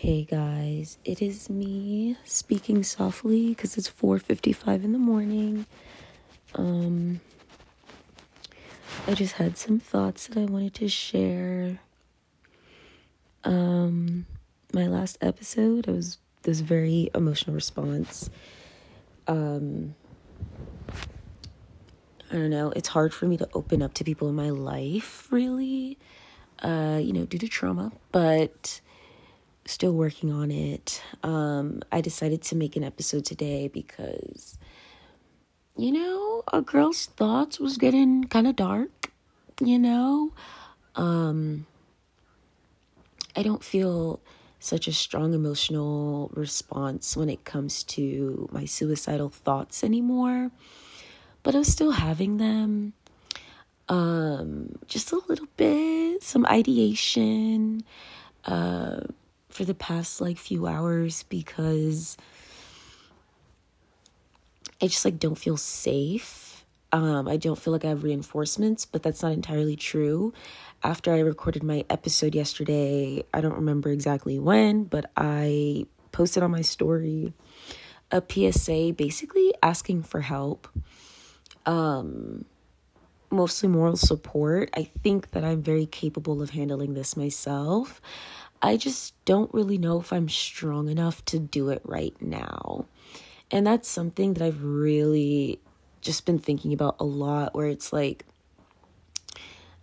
[0.00, 5.66] Hey guys, it is me speaking softly because it's 4:55 in the morning.
[6.54, 7.20] Um
[9.08, 11.80] I just had some thoughts that I wanted to share.
[13.42, 14.26] Um
[14.72, 18.30] my last episode, I was this very emotional response.
[19.26, 19.96] Um
[22.30, 25.26] I don't know, it's hard for me to open up to people in my life
[25.32, 25.98] really.
[26.60, 28.80] Uh, you know, due to trauma, but
[29.68, 31.02] still working on it.
[31.22, 34.58] Um, I decided to make an episode today because,
[35.76, 39.12] you know, a girl's thoughts was getting kind of dark,
[39.62, 40.32] you know?
[40.94, 41.66] Um,
[43.36, 44.20] I don't feel
[44.58, 50.50] such a strong emotional response when it comes to my suicidal thoughts anymore,
[51.42, 52.94] but I'm still having them.
[53.90, 57.82] Um, just a little bit, some ideation.
[58.44, 59.00] Uh,
[59.48, 62.16] for the past like few hours because
[64.80, 66.64] I just like don't feel safe.
[66.92, 70.32] Um, I don't feel like I have reinforcements, but that's not entirely true.
[70.82, 76.50] After I recorded my episode yesterday, I don't remember exactly when, but I posted on
[76.50, 77.34] my story
[78.10, 80.68] a PSA basically asking for help.
[81.66, 82.46] Um,
[83.30, 84.70] mostly moral support.
[84.74, 88.00] I think that I'm very capable of handling this myself.
[88.60, 92.86] I just don't really know if I'm strong enough to do it right now.
[93.50, 95.60] And that's something that I've really
[96.00, 98.24] just been thinking about a lot where it's like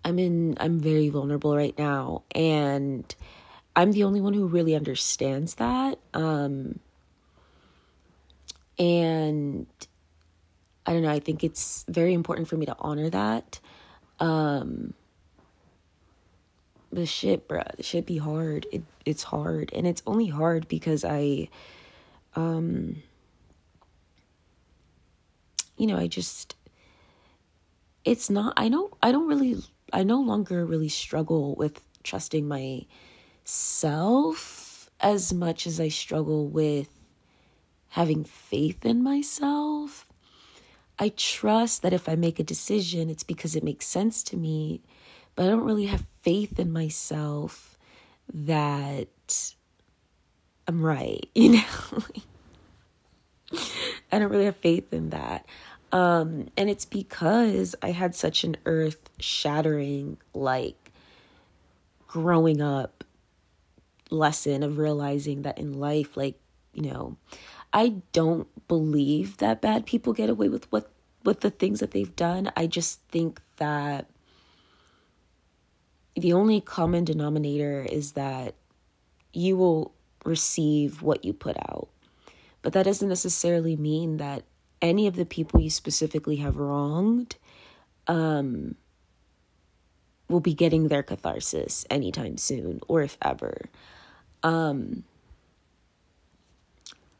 [0.04, 3.14] I'm in I'm very vulnerable right now and
[3.76, 5.98] I'm the only one who really understands that.
[6.14, 6.80] Um
[8.78, 9.68] and
[10.86, 13.60] I don't know, I think it's very important for me to honor that.
[14.20, 14.94] Um
[16.96, 18.66] the shit, bruh, shit be hard.
[18.72, 21.50] It it's hard, and it's only hard because I,
[22.36, 23.04] um,
[25.78, 26.56] you know, I just,
[28.04, 28.54] it's not.
[28.58, 28.94] I don't.
[29.04, 29.58] I don't really.
[29.94, 32.48] I no longer really struggle with trusting
[33.68, 36.90] myself as much as I struggle with
[37.90, 40.08] having faith in myself.
[40.98, 44.82] I trust that if I make a decision, it's because it makes sense to me
[45.36, 47.78] but I don't really have faith in myself
[48.34, 49.54] that
[50.68, 52.04] I'm right, you know?
[54.12, 55.46] I don't really have faith in that.
[55.92, 60.92] Um, and it's because I had such an earth shattering, like,
[62.08, 63.04] growing up
[64.10, 66.40] lesson of realizing that in life, like,
[66.74, 67.18] you know,
[67.72, 70.90] I don't believe that bad people get away with what
[71.24, 72.52] with the things that they've done.
[72.56, 74.08] I just think that
[76.26, 78.56] the only common denominator is that
[79.32, 79.94] you will
[80.24, 81.88] receive what you put out.
[82.64, 84.42] But that doesn't necessarily mean that
[84.82, 87.36] any of the people you specifically have wronged
[88.08, 88.74] um,
[90.28, 93.70] will be getting their catharsis anytime soon or if ever.
[94.42, 95.04] Um,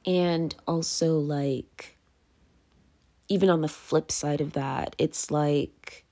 [0.04, 1.96] and also, like,
[3.28, 6.05] even on the flip side of that, it's like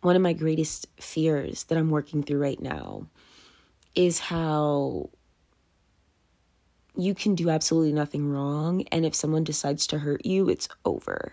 [0.00, 3.06] one of my greatest fears that I'm working through right now
[3.94, 5.10] is how
[6.96, 8.82] you can do absolutely nothing wrong.
[8.92, 11.32] And if someone decides to hurt you, it's over.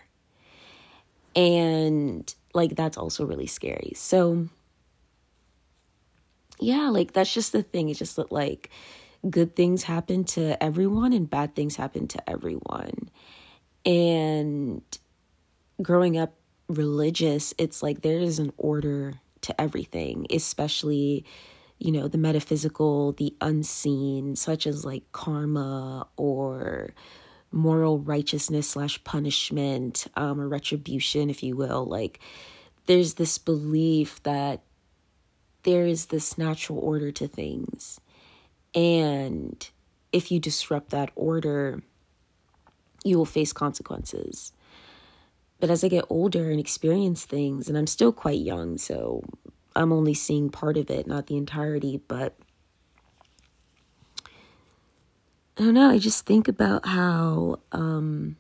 [1.35, 3.93] And like, that's also really scary.
[3.95, 4.47] So,
[6.59, 7.89] yeah, like, that's just the thing.
[7.89, 8.69] It's just that, like,
[9.29, 13.09] good things happen to everyone and bad things happen to everyone.
[13.85, 14.81] And
[15.81, 16.33] growing up
[16.67, 21.25] religious, it's like there is an order to everything, especially,
[21.79, 26.93] you know, the metaphysical, the unseen, such as like karma or
[27.51, 31.85] moral righteousness slash punishment um, or retribution, if you will.
[31.85, 32.19] Like,
[32.87, 34.61] there's this belief that
[35.63, 37.99] there is this natural order to things.
[38.73, 39.67] And
[40.11, 41.81] if you disrupt that order,
[43.03, 44.51] you will face consequences.
[45.59, 49.23] But as I get older and experience things, and I'm still quite young, so
[49.75, 52.35] I'm only seeing part of it, not the entirety, but
[55.57, 58.35] I don't know, I just think about how um,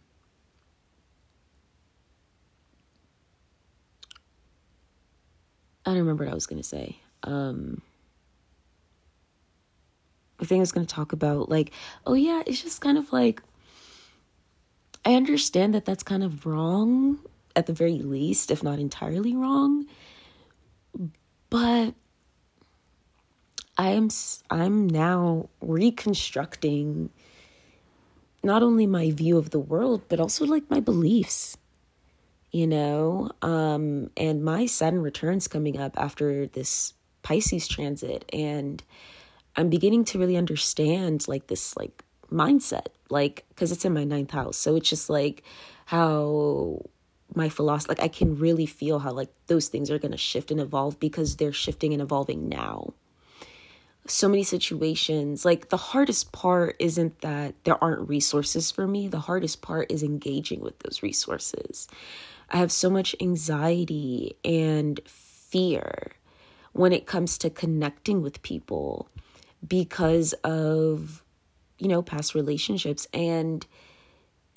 [5.85, 6.99] I don't remember what I was going to say.
[7.23, 7.81] Um,
[10.37, 11.71] the thing I was going to talk about, like,
[12.05, 13.41] oh yeah, it's just kind of like
[15.07, 17.19] I understand that that's kind of wrong,
[17.55, 19.85] at the very least, if not entirely wrong.
[21.49, 21.93] But
[23.77, 24.09] I'm
[24.49, 27.09] I'm now reconstructing
[28.43, 31.57] not only my view of the world but also like my beliefs
[32.51, 36.93] you know um and my Saturn returns coming up after this
[37.23, 38.83] Pisces transit and
[39.55, 44.31] I'm beginning to really understand like this like mindset like because it's in my ninth
[44.31, 44.57] house.
[44.57, 45.43] So it's just like
[45.85, 46.81] how
[47.35, 50.49] my philosophy like i can really feel how like those things are going to shift
[50.49, 52.93] and evolve because they're shifting and evolving now.
[54.07, 59.09] So many situations like the hardest part isn't that there aren't resources for me.
[59.09, 61.89] The hardest part is engaging with those resources.
[62.49, 66.13] I have so much anxiety and fear
[66.71, 69.09] when it comes to connecting with people
[69.67, 71.23] because of
[71.79, 73.65] you know past relationships and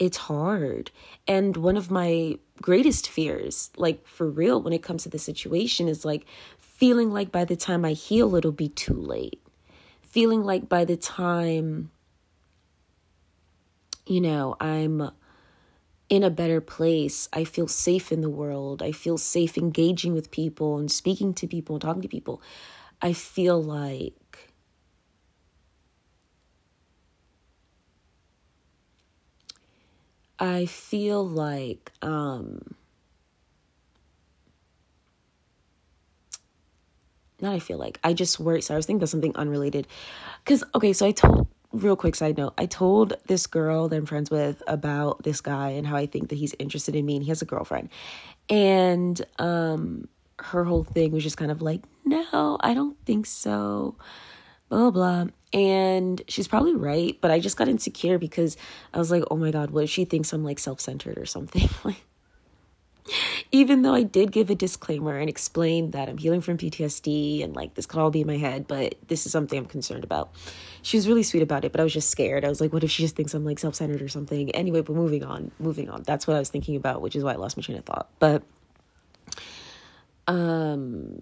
[0.00, 0.90] it's hard.
[1.28, 5.88] And one of my greatest fears, like for real, when it comes to the situation,
[5.88, 6.24] is like
[6.58, 9.42] feeling like by the time I heal, it'll be too late.
[10.00, 11.90] Feeling like by the time,
[14.06, 15.10] you know, I'm
[16.08, 20.30] in a better place, I feel safe in the world, I feel safe engaging with
[20.30, 22.42] people and speaking to people and talking to people.
[23.02, 24.14] I feel like
[30.40, 32.74] I feel like um
[37.40, 38.60] not I feel like I just worry.
[38.62, 39.86] So I was thinking about something unrelated.
[40.44, 44.06] Cause okay, so I told real quick side note, I told this girl that I'm
[44.06, 47.22] friends with about this guy and how I think that he's interested in me and
[47.22, 47.90] he has a girlfriend.
[48.48, 50.08] And um
[50.38, 53.96] her whole thing was just kind of like, no, I don't think so.
[54.68, 55.26] Blah blah.
[55.52, 58.56] And she's probably right, but I just got insecure because
[58.94, 61.26] I was like, oh my God, what if she thinks I'm like self centered or
[61.26, 61.68] something?
[61.84, 62.04] Like,
[63.50, 67.56] even though I did give a disclaimer and explain that I'm healing from PTSD and
[67.56, 70.30] like this could all be in my head, but this is something I'm concerned about.
[70.82, 72.44] She was really sweet about it, but I was just scared.
[72.44, 74.50] I was like, what if she just thinks I'm like self centered or something?
[74.52, 76.02] Anyway, but moving on, moving on.
[76.04, 78.08] That's what I was thinking about, which is why I lost my train of thought.
[78.18, 78.42] But,
[80.26, 81.20] um,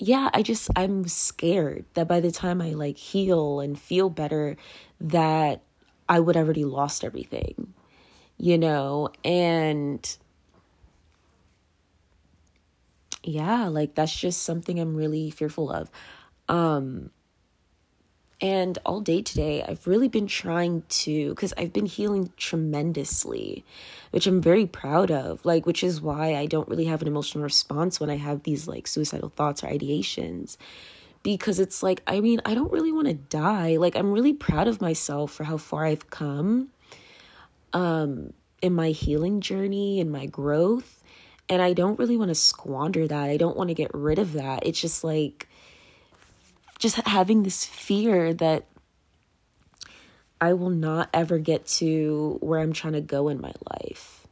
[0.00, 4.56] yeah, I just I'm scared that by the time I like heal and feel better
[5.00, 5.62] that
[6.08, 7.74] I would already lost everything.
[8.38, 10.16] You know, and
[13.22, 15.90] yeah, like that's just something I'm really fearful of.
[16.48, 17.10] Um
[18.40, 23.64] and all day today, I've really been trying to, because I've been healing tremendously,
[24.12, 25.44] which I'm very proud of.
[25.44, 28.66] Like, which is why I don't really have an emotional response when I have these
[28.66, 30.56] like suicidal thoughts or ideations.
[31.22, 33.76] Because it's like, I mean, I don't really want to die.
[33.76, 36.68] Like, I'm really proud of myself for how far I've come
[37.74, 38.32] um,
[38.62, 41.04] in my healing journey and my growth.
[41.50, 43.28] And I don't really want to squander that.
[43.28, 44.64] I don't want to get rid of that.
[44.64, 45.46] It's just like,
[46.80, 48.64] just having this fear that
[50.40, 54.26] I will not ever get to where I'm trying to go in my life.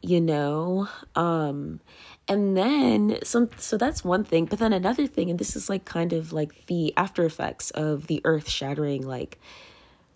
[0.00, 0.88] You know?
[1.14, 1.80] Um
[2.28, 5.84] and then some so that's one thing, but then another thing and this is like
[5.84, 9.38] kind of like the after effects of the earth shattering like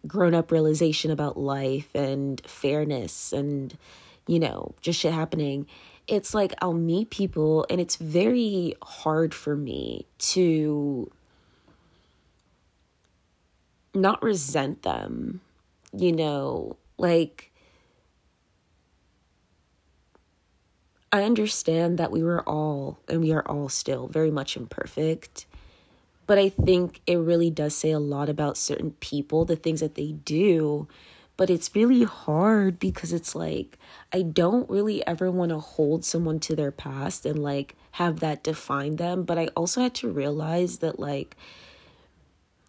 [0.06, 3.76] grown up realization about life and fairness and
[4.28, 5.66] you know, just shit happening.
[6.06, 11.10] It's like I'll meet people and it's very hard for me to
[13.98, 15.40] not resent them,
[15.92, 17.52] you know, like
[21.10, 25.46] I understand that we were all, and we are all still very much imperfect.
[26.26, 29.94] But I think it really does say a lot about certain people, the things that
[29.94, 30.86] they do.
[31.38, 33.78] But it's really hard because it's like,
[34.12, 38.42] I don't really ever want to hold someone to their past and like have that
[38.44, 39.22] define them.
[39.22, 41.36] But I also had to realize that, like,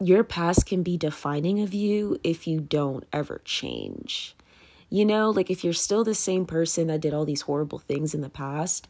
[0.02, 4.36] your past can be defining of you if you don't ever change.
[4.90, 8.14] You know, like if you're still the same person that did all these horrible things
[8.14, 8.88] in the past,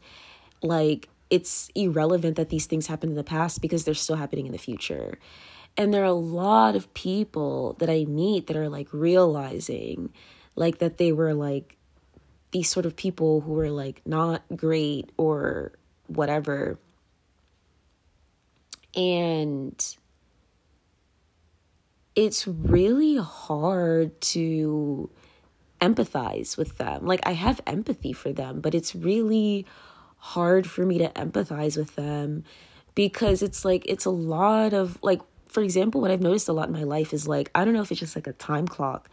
[0.62, 4.52] like it's irrelevant that these things happened in the past because they're still happening in
[4.52, 5.18] the future.
[5.76, 10.10] And there are a lot of people that I meet that are like realizing
[10.56, 11.76] like that they were like
[12.50, 15.72] these sort of people who were like not great or
[16.08, 16.78] whatever.
[18.96, 19.96] And
[22.14, 25.10] it's really hard to
[25.80, 27.06] empathize with them.
[27.06, 29.66] Like, I have empathy for them, but it's really
[30.18, 32.44] hard for me to empathize with them
[32.94, 36.68] because it's like, it's a lot of, like, for example, what I've noticed a lot
[36.68, 39.08] in my life is like, I don't know if it's just like a time clock,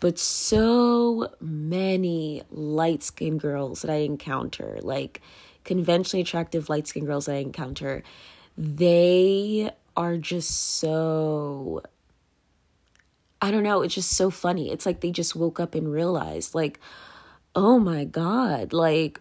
[0.00, 5.20] but so many light skinned girls that I encounter, like
[5.64, 8.02] conventionally attractive light skinned girls I encounter,
[8.56, 11.82] they are just so
[13.42, 14.70] I don't know, it's just so funny.
[14.70, 16.78] It's like they just woke up and realized like
[17.54, 19.20] oh my god, like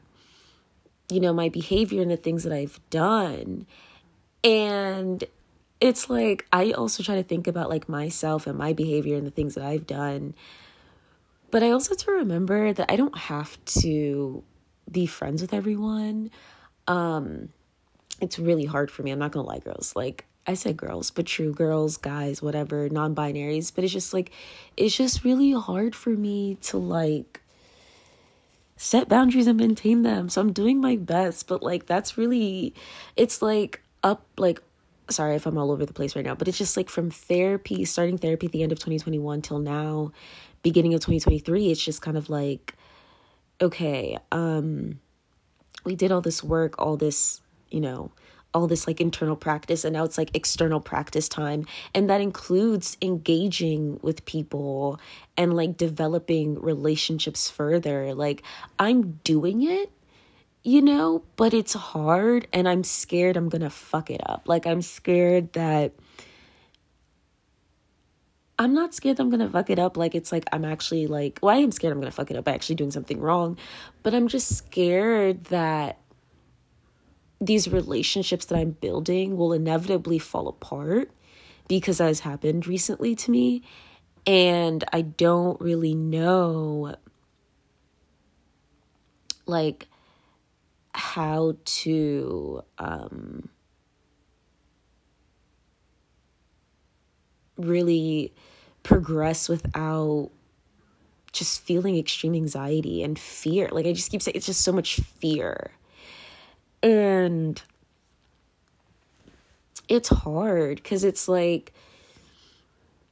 [1.11, 3.65] you know, my behavior and the things that I've done.
[4.43, 5.23] And
[5.81, 9.31] it's like I also try to think about like myself and my behavior and the
[9.31, 10.33] things that I've done.
[11.51, 14.43] But I also have to remember that I don't have to
[14.91, 16.31] be friends with everyone.
[16.87, 17.49] Um
[18.21, 19.11] it's really hard for me.
[19.11, 19.95] I'm not to lie, girls.
[19.95, 24.31] Like I said girls, but true girls, guys, whatever, non-binaries, but it's just like
[24.77, 27.41] it's just really hard for me to like
[28.75, 30.29] set boundaries and maintain them.
[30.29, 32.73] So I'm doing my best, but like that's really
[33.15, 34.61] it's like up like
[35.09, 37.85] sorry if I'm all over the place right now, but it's just like from therapy,
[37.85, 40.11] starting therapy at the end of 2021 till now,
[40.63, 42.75] beginning of 2023, it's just kind of like,
[43.61, 44.99] okay, um,
[45.83, 48.11] we did all this work, all this, you know,
[48.53, 51.65] all this like internal practice, and now it's like external practice time.
[51.93, 54.99] And that includes engaging with people
[55.37, 58.13] and like developing relationships further.
[58.13, 58.43] Like,
[58.77, 59.91] I'm doing it
[60.63, 64.43] you know, but it's hard and I'm scared I'm going to fuck it up.
[64.47, 65.93] Like I'm scared that
[68.57, 71.39] I'm not scared I'm going to fuck it up like it's like I'm actually like
[71.41, 73.57] well I am scared I'm to fuck it up by actually doing something wrong,
[74.03, 75.97] but I'm just scared that
[77.41, 81.11] these relationships that I'm building will inevitably fall apart
[81.67, 83.63] because that has happened recently to me
[84.25, 86.95] and I don't really know
[89.45, 89.87] like
[90.93, 93.49] how to um,
[97.57, 98.33] really
[98.83, 100.29] progress without
[101.31, 103.69] just feeling extreme anxiety and fear.
[103.71, 105.71] Like I just keep saying, it's just so much fear.
[106.81, 107.61] And
[109.87, 111.73] it's hard because it's like,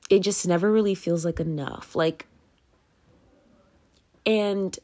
[0.09, 1.95] it just never really feels like enough.
[1.95, 2.27] Like,
[4.25, 4.77] and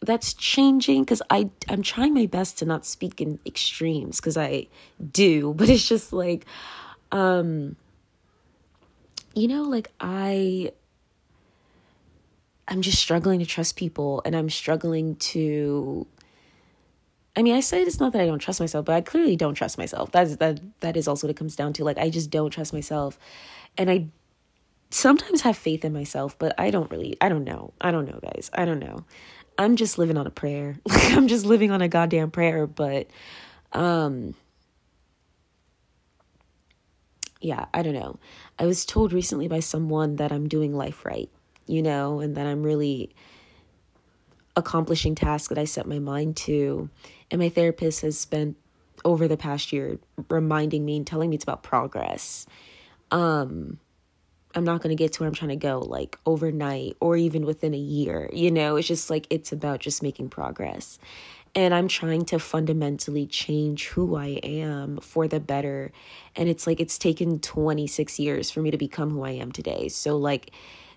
[0.00, 4.66] that's changing because I I'm trying my best to not speak in extremes because I
[5.12, 6.46] do, but it's just like
[7.12, 7.76] um
[9.34, 10.72] you know like I
[12.68, 16.06] I'm just struggling to trust people and I'm struggling to
[17.36, 19.54] I mean, I say it's not that I don't trust myself, but I clearly don't
[19.54, 20.10] trust myself.
[20.10, 21.84] That's that that is also what it comes down to.
[21.84, 23.18] Like I just don't trust myself.
[23.78, 24.08] And I
[24.90, 27.72] sometimes have faith in myself, but I don't really I don't know.
[27.80, 28.50] I don't know, guys.
[28.52, 29.04] I don't know.
[29.58, 30.76] I'm just living on a prayer.
[30.88, 33.08] Like I'm just living on a goddamn prayer, but
[33.72, 34.34] um
[37.40, 38.18] yeah, I don't know.
[38.58, 41.30] I was told recently by someone that I'm doing life right,
[41.66, 43.14] you know, and that I'm really
[44.56, 46.90] accomplishing tasks that I set my mind to.
[47.30, 48.56] And my therapist has spent
[49.04, 52.46] over the past year reminding me and telling me it's about progress.
[53.10, 53.78] Um
[54.54, 57.46] I'm not going to get to where I'm trying to go like overnight or even
[57.46, 58.28] within a year.
[58.32, 60.98] You know, it's just like it's about just making progress.
[61.54, 65.92] And I'm trying to fundamentally change who I am for the better.
[66.36, 69.88] And it's like it's taken 26 years for me to become who I am today.
[69.88, 70.52] So, like,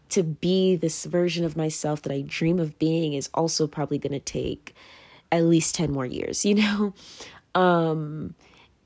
[0.10, 4.14] to be this version of myself that I dream of being is also probably going
[4.14, 4.76] to take
[5.34, 6.94] at least 10 more years, you know?
[7.56, 8.34] Um,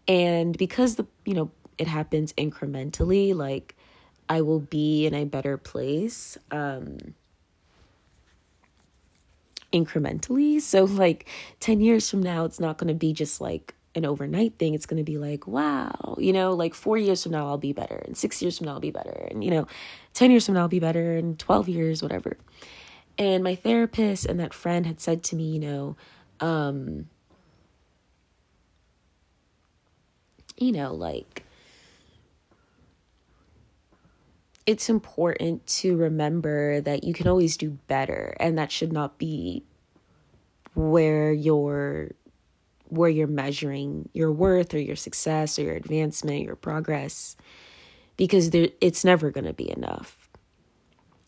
[0.09, 3.77] and because the, you know, it happens incrementally, like,
[4.27, 6.97] I will be in a better place um,
[9.71, 10.59] incrementally.
[10.59, 11.29] So, like
[11.61, 14.73] 10 years from now, it's not going to be just like an overnight thing.
[14.73, 17.71] It's going to be like, wow, you know, like four years from now, I'll be
[17.71, 18.03] better.
[18.05, 19.27] And six years from now, I'll be better.
[19.31, 19.65] And, you know,
[20.13, 21.15] 10 years from now, I'll be better.
[21.15, 22.37] And 12 years, whatever.
[23.17, 25.95] And my therapist and that friend had said to me, you know,
[26.39, 27.07] um,
[30.57, 31.43] you know, like,
[34.67, 39.63] it's important to remember that you can always do better and that should not be
[40.75, 42.11] where you're
[42.89, 47.35] where you're measuring your worth or your success or your advancement your progress
[48.17, 50.29] because there it's never going to be enough.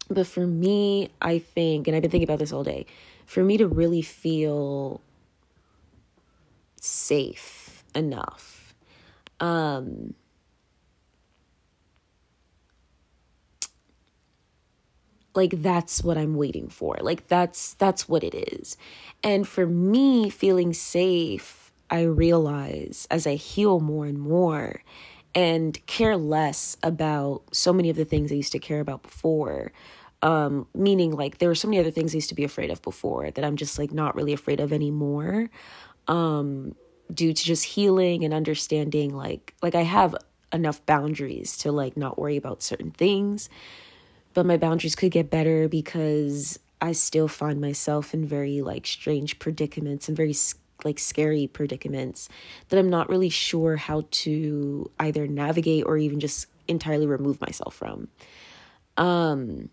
[0.10, 2.86] But for me i think and i've been thinking about this all day
[3.30, 5.02] for me to really feel
[6.82, 8.74] safe enough
[9.40, 10.16] um
[15.36, 16.98] like that's what i'm waiting for.
[17.02, 18.78] Like that's that's what it is.
[19.24, 24.84] And for me feeling safe i realize as i heal more and more
[25.34, 29.72] and care less about so many of the things i used to care about before
[30.22, 32.82] um meaning like there were so many other things i used to be afraid of
[32.82, 35.50] before that i'm just like not really afraid of anymore
[36.08, 36.76] um
[37.14, 40.16] due to just healing and understanding like like i have
[40.54, 43.50] enough boundaries to like not worry about certain things.
[44.34, 49.40] But my boundaries could get better because I still find myself in very like strange
[49.40, 50.36] predicaments and very
[50.86, 52.30] like scary predicaments
[52.70, 57.76] that I'm not really sure how to either navigate or even just entirely remove myself
[57.76, 58.08] from.
[58.98, 59.70] Um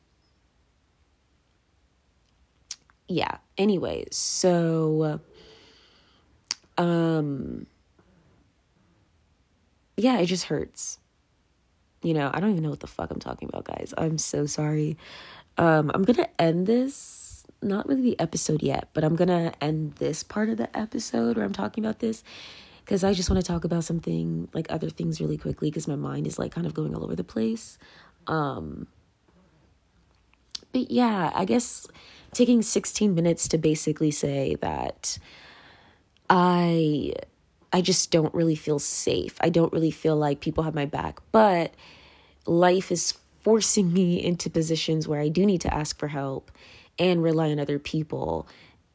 [3.08, 5.20] yeah, anyway, so
[6.78, 7.66] um
[9.96, 10.98] yeah, it just hurts.
[12.02, 13.94] You know, I don't even know what the fuck I'm talking about, guys.
[13.96, 14.96] I'm so sorry.
[15.58, 20.22] Um, I'm gonna end this, not really the episode yet, but I'm gonna end this
[20.22, 22.22] part of the episode where I'm talking about this
[22.84, 25.96] because I just want to talk about something like other things really quickly because my
[25.96, 27.78] mind is like kind of going all over the place.
[28.28, 28.86] Um,
[30.72, 31.88] but yeah, I guess
[32.36, 35.18] taking 16 minutes to basically say that
[36.28, 37.14] I
[37.72, 39.36] I just don't really feel safe.
[39.40, 41.20] I don't really feel like people have my back.
[41.32, 41.74] But
[42.46, 46.50] life is forcing me into positions where I do need to ask for help
[46.98, 48.46] and rely on other people.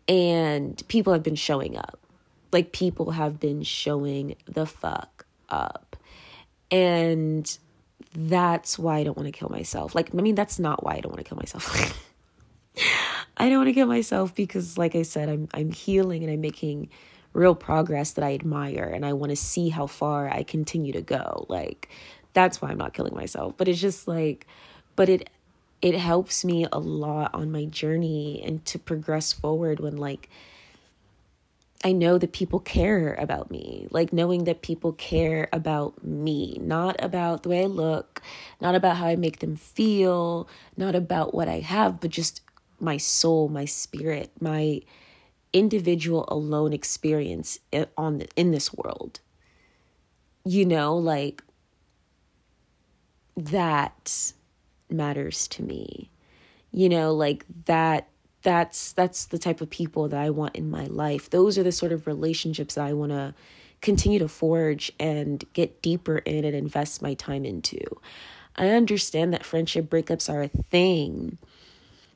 [0.08, 2.00] And people have been showing up.
[2.52, 5.96] Like, people have been showing the fuck up.
[6.70, 7.58] And
[8.14, 9.96] that's why I don't want to kill myself.
[9.96, 11.98] Like, I mean, that's not why I don't want to kill myself.
[13.38, 16.42] I don't want to kill myself because, like I said, I'm I'm healing and I'm
[16.42, 16.90] making
[17.34, 21.02] real progress that I admire and I want to see how far I continue to
[21.02, 21.46] go.
[21.50, 21.90] Like
[22.34, 23.56] that's why I'm not killing myself.
[23.58, 24.48] But it's just like
[24.96, 25.30] but it
[25.82, 30.30] it helps me a lot on my journey and to progress forward when like
[31.84, 33.88] I know that people care about me.
[33.90, 38.22] Like knowing that people care about me, not about the way I look,
[38.60, 40.48] not about how I make them feel,
[40.78, 42.42] not about what I have, but just
[42.82, 44.82] my soul, my spirit, my
[45.54, 47.60] individual alone experience
[47.98, 49.20] on in this world.
[50.44, 51.44] You know like
[53.36, 54.34] that
[54.90, 56.10] matters to me.
[56.72, 58.08] You know like that
[58.44, 61.30] that's that's the type of people that I want in my life.
[61.30, 63.34] Those are the sort of relationships that I want to
[63.82, 67.80] continue to forge and get deeper in and invest my time into.
[68.56, 71.38] I understand that friendship breakups are a thing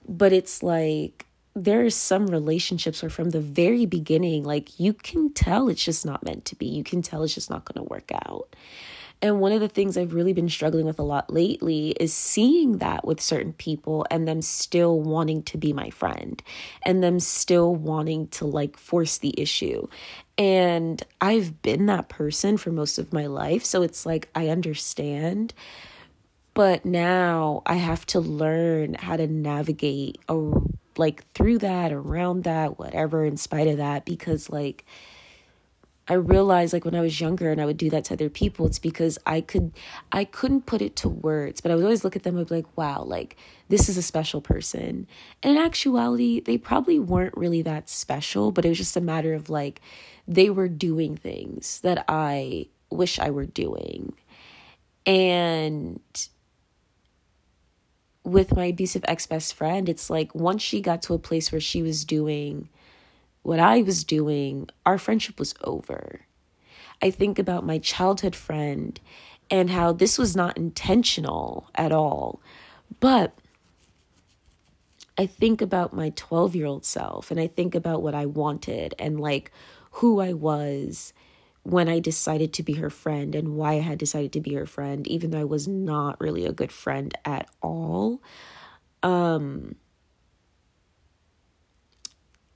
[0.07, 5.31] but it's like there are some relationships where from the very beginning, like you can
[5.33, 6.65] tell it's just not meant to be.
[6.65, 8.55] You can tell it's just not going to work out.
[9.21, 12.79] And one of the things I've really been struggling with a lot lately is seeing
[12.79, 16.43] that with certain people and them still wanting to be my friend
[16.83, 19.87] and them still wanting to like force the issue.
[20.37, 23.63] And I've been that person for most of my life.
[23.63, 25.53] So it's like I understand.
[26.55, 30.51] But now I have to learn how to navigate a
[30.97, 34.85] like through that, around that, whatever, in spite of that, because like
[36.07, 38.65] I realized like when I was younger and I would do that to other people,
[38.67, 39.73] it's because I could
[40.11, 42.55] I couldn't put it to words, but I would always look at them and be
[42.55, 43.35] like, wow, like
[43.67, 45.07] this is a special person.
[45.43, 49.33] And in actuality, they probably weren't really that special, but it was just a matter
[49.33, 49.81] of like
[50.27, 54.13] they were doing things that I wish I were doing.
[55.05, 55.99] And
[58.25, 61.61] with my abusive ex best friend, it's like once she got to a place where
[61.61, 62.69] she was doing
[63.43, 66.21] what I was doing, our friendship was over.
[67.01, 68.99] I think about my childhood friend
[69.51, 72.41] and how this was not intentional at all.
[72.99, 73.37] But
[75.17, 78.95] I think about my 12 year old self and I think about what I wanted
[78.97, 79.51] and like
[79.91, 81.13] who I was
[81.65, 84.67] when I decided to be her friend and why I had decided to be her
[84.67, 88.21] friend, even though I was not really a good friend at all.
[89.01, 89.75] Um,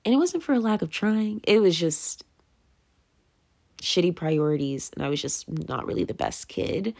[0.06, 2.24] and it wasn't for a lack of trying, it was just
[3.82, 6.93] shitty priorities, and I was just not really the best kid.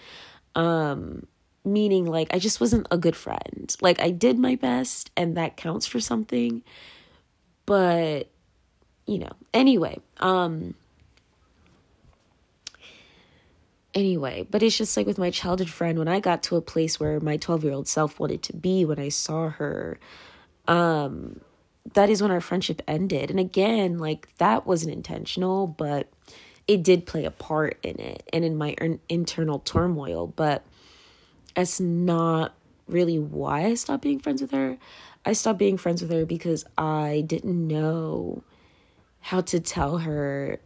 [0.56, 1.28] Um,
[1.64, 3.76] meaning, like, I just wasn't a good friend.
[3.82, 6.64] Like, I did my best, and that counts for something,
[7.68, 8.32] but
[9.06, 10.74] you know, anyway, um,
[13.94, 17.00] anyway but it's just like with my childhood friend when i got to a place
[17.00, 20.00] where my 12 year old self wanted to be when i saw her
[20.68, 21.40] um
[21.94, 23.30] that is when our friendship ended.
[23.30, 26.08] And again like that wasn't intentional but
[26.68, 28.76] it did play a part in it and in my
[29.08, 30.28] internal turmoil.
[30.28, 30.64] But
[31.56, 32.54] that's not
[32.88, 34.78] really why i stopped being friends with her.
[35.26, 38.44] I stopped being friends with her because i didn't know
[39.22, 40.60] how to tell her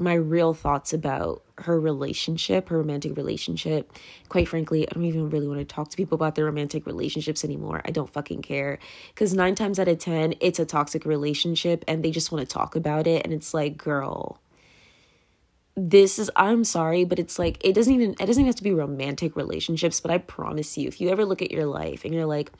[0.00, 3.92] my real thoughts about her relationship, her romantic relationship.
[4.28, 7.44] Quite frankly, I don't even really want to talk to people about their romantic relationships
[7.44, 7.82] anymore.
[7.84, 8.78] I don't fucking care.
[9.14, 12.52] Because nine times out of 10, it's a toxic relationship and they just want to
[12.52, 13.24] talk about it.
[13.24, 14.40] And it's like, girl,
[15.76, 18.62] this is I'm sorry, but it's like it doesn't even it doesn't even have to
[18.62, 22.12] be romantic relationships, but I promise you, if you ever look at your life and
[22.12, 22.50] you're like,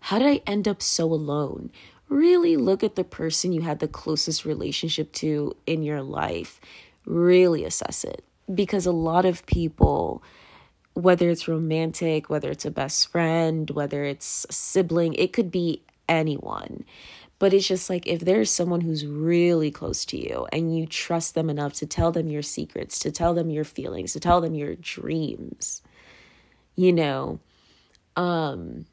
[0.00, 1.70] how did I end up so alone?
[2.10, 6.60] Really look at the person you had the closest relationship to in your life.
[7.06, 8.24] Really assess it.
[8.52, 10.22] Because a lot of people,
[10.94, 15.82] whether it's romantic, whether it's a best friend, whether it's a sibling, it could be
[16.08, 16.84] anyone.
[17.38, 21.34] But it's just like if there's someone who's really close to you and you trust
[21.34, 24.54] them enough to tell them your secrets, to tell them your feelings, to tell them
[24.54, 25.80] your dreams,
[26.76, 27.38] you know,
[28.16, 28.84] um,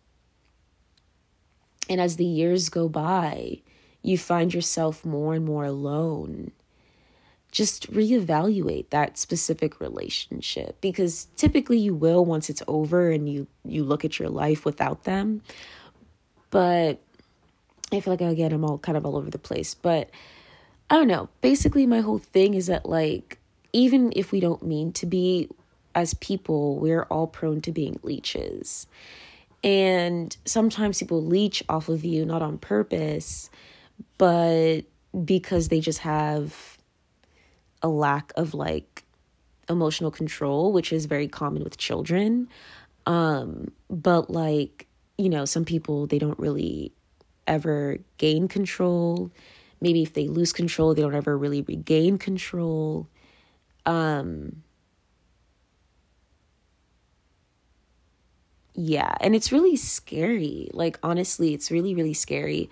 [1.89, 3.61] and as the years go by,
[4.01, 6.51] you find yourself more and more alone.
[7.51, 13.83] Just reevaluate that specific relationship because typically you will once it's over and you you
[13.83, 15.41] look at your life without them.
[16.49, 16.99] But
[17.91, 20.09] I feel like again I'm all kind of all over the place, but
[20.89, 21.29] I don't know.
[21.41, 23.39] Basically my whole thing is that like
[23.73, 25.49] even if we don't mean to be
[25.95, 28.87] as people, we're all prone to being leeches.
[29.63, 33.49] And sometimes people leech off of you not on purpose,
[34.17, 34.81] but
[35.25, 36.77] because they just have
[37.81, 39.03] a lack of like
[39.69, 42.47] emotional control, which is very common with children.
[43.05, 46.91] Um, but like, you know, some people they don't really
[47.47, 49.31] ever gain control.
[49.81, 53.07] Maybe if they lose control, they don't ever really regain control.
[53.85, 54.63] Um,
[58.79, 60.69] yeah, and it's really scary.
[60.71, 62.69] Like honestly, it's really really scary.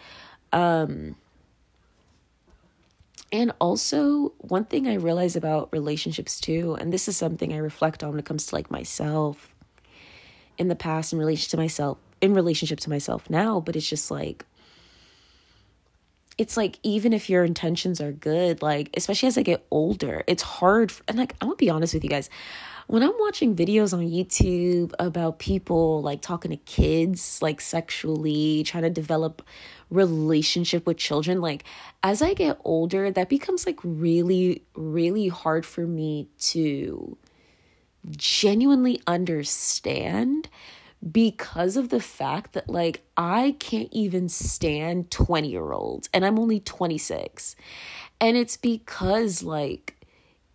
[0.54, 1.16] Um,
[3.32, 8.04] and also, one thing I realize about relationships too, and this is something I reflect
[8.04, 9.54] on when it comes to like myself
[10.60, 14.12] in the past in relation to myself, in relationship to myself now, but it's just
[14.12, 14.46] like
[16.38, 20.44] it's like even if your intentions are good, like especially as I get older, it's
[20.44, 20.92] hard.
[20.92, 22.30] For, and like I'm gonna be honest with you guys,
[22.88, 28.84] when I'm watching videos on YouTube about people like talking to kids, like sexually trying
[28.84, 29.42] to develop
[29.90, 31.64] relationship with children, like
[32.04, 37.18] as I get older, that becomes like really, really hard for me to
[38.12, 40.48] genuinely understand
[41.12, 46.40] because of the fact that like I can't even stand 20 year olds and I'm
[46.40, 47.56] only 26.
[48.22, 49.95] And it's because like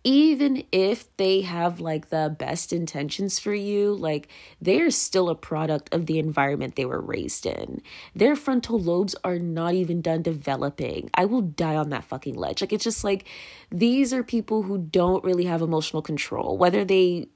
[0.03, 4.27] even if they have like the best intentions for you, like
[4.59, 7.81] they're still a product of the environment they were raised in.
[8.15, 11.11] Their frontal lobes are not even done developing.
[11.13, 12.61] I will die on that fucking ledge.
[12.61, 13.25] Like it's just like
[13.69, 17.27] these are people who don't really have emotional control, whether they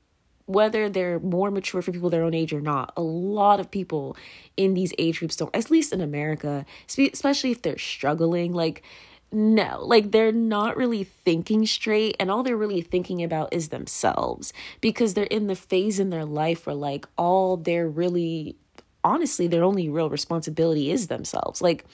[0.48, 2.94] whether they're more mature for people their own age or not.
[2.96, 4.16] A lot of people
[4.58, 8.84] in these age groups don't, at least in America, especially if they're struggling, like
[9.32, 14.54] no, like they're not really thinking straight, and all they're really thinking about is themselves
[14.82, 18.56] because they're in the phase in their life where, like, all they're really,
[19.04, 21.62] honestly, their only real responsibility is themselves.
[21.62, 21.86] Like,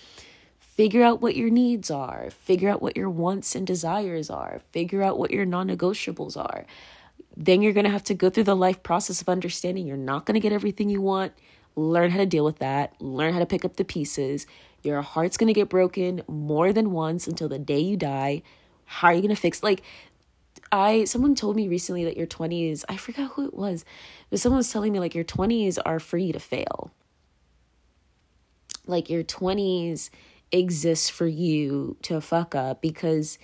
[0.60, 5.02] figure out what your needs are, figure out what your wants and desires are, figure
[5.02, 6.66] out what your non negotiables are.
[7.36, 10.26] Then you're going to have to go through the life process of understanding you're not
[10.26, 11.34] going to get everything you want.
[11.76, 14.46] Learn how to deal with that, learn how to pick up the pieces
[14.84, 18.42] your heart's going to get broken more than once until the day you die.
[18.86, 19.84] How are you going to fix like
[20.72, 23.84] I someone told me recently that your 20s, I forgot who it was,
[24.30, 26.92] but someone was telling me like your 20s are free to fail.
[28.88, 30.10] Like your 20s
[30.52, 33.38] exists for you to fuck up because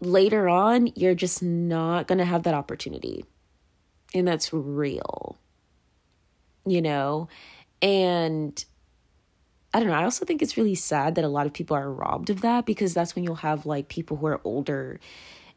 [0.00, 3.24] later on you're just not going to have that opportunity.
[4.14, 5.38] And that's real.
[6.66, 7.28] You know?
[7.82, 8.64] And
[9.72, 9.94] I don't know.
[9.94, 12.66] I also think it's really sad that a lot of people are robbed of that
[12.66, 14.98] because that's when you'll have like people who are older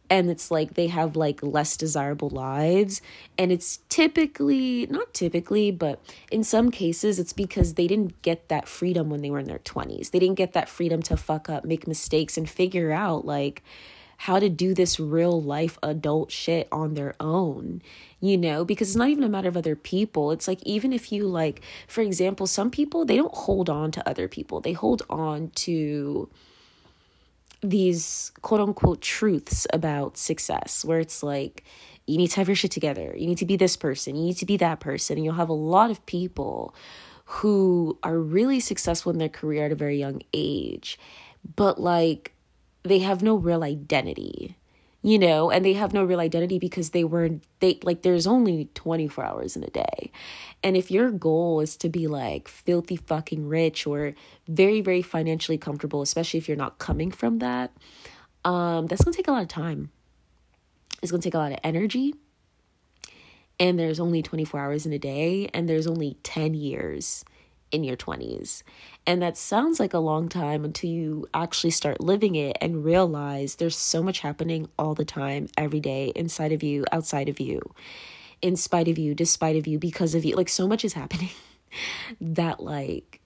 [0.10, 3.02] and it's like they have like less desirable lives
[3.38, 6.00] and it's typically not typically but
[6.32, 9.60] in some cases it's because they didn't get that freedom when they were in their
[9.60, 13.64] 20s they didn't get that freedom to fuck up make mistakes and figure out like
[14.24, 17.82] how to do this real life adult shit on their own,
[18.22, 20.32] you know, because it's not even a matter of other people.
[20.32, 24.10] It's like, even if you, like, for example, some people, they don't hold on to
[24.10, 26.30] other people, they hold on to
[27.60, 31.66] these quote unquote truths about success, where it's like,
[32.08, 34.38] you need to have your shit together, you need to be this person, you need
[34.38, 35.18] to be that person.
[35.18, 36.74] And you'll have a lot of people
[37.26, 40.98] who are really successful in their career at a very young age,
[41.58, 42.30] but like,
[42.84, 44.58] they have no real identity
[45.02, 48.70] you know and they have no real identity because they were they like there's only
[48.74, 50.12] 24 hours in a day
[50.64, 54.14] and if your goal is to be like filthy fucking rich or
[54.48, 57.72] very very financially comfortable especially if you're not coming from that
[58.46, 59.92] um that's going to take a lot of time
[61.02, 62.16] It's going to take a lot of energy.
[63.60, 67.24] And there's only 24 hours in a day, and there's only 10 years
[67.74, 68.64] in your 20s.
[69.06, 73.56] And that sounds like a long time until you actually start living it and realize
[73.56, 77.60] there's so much happening all the time, every day, inside of you, outside of you,
[78.42, 80.36] in spite of you, despite of you, because of you.
[80.36, 81.32] Like, so much is happening
[82.22, 83.20] that, like,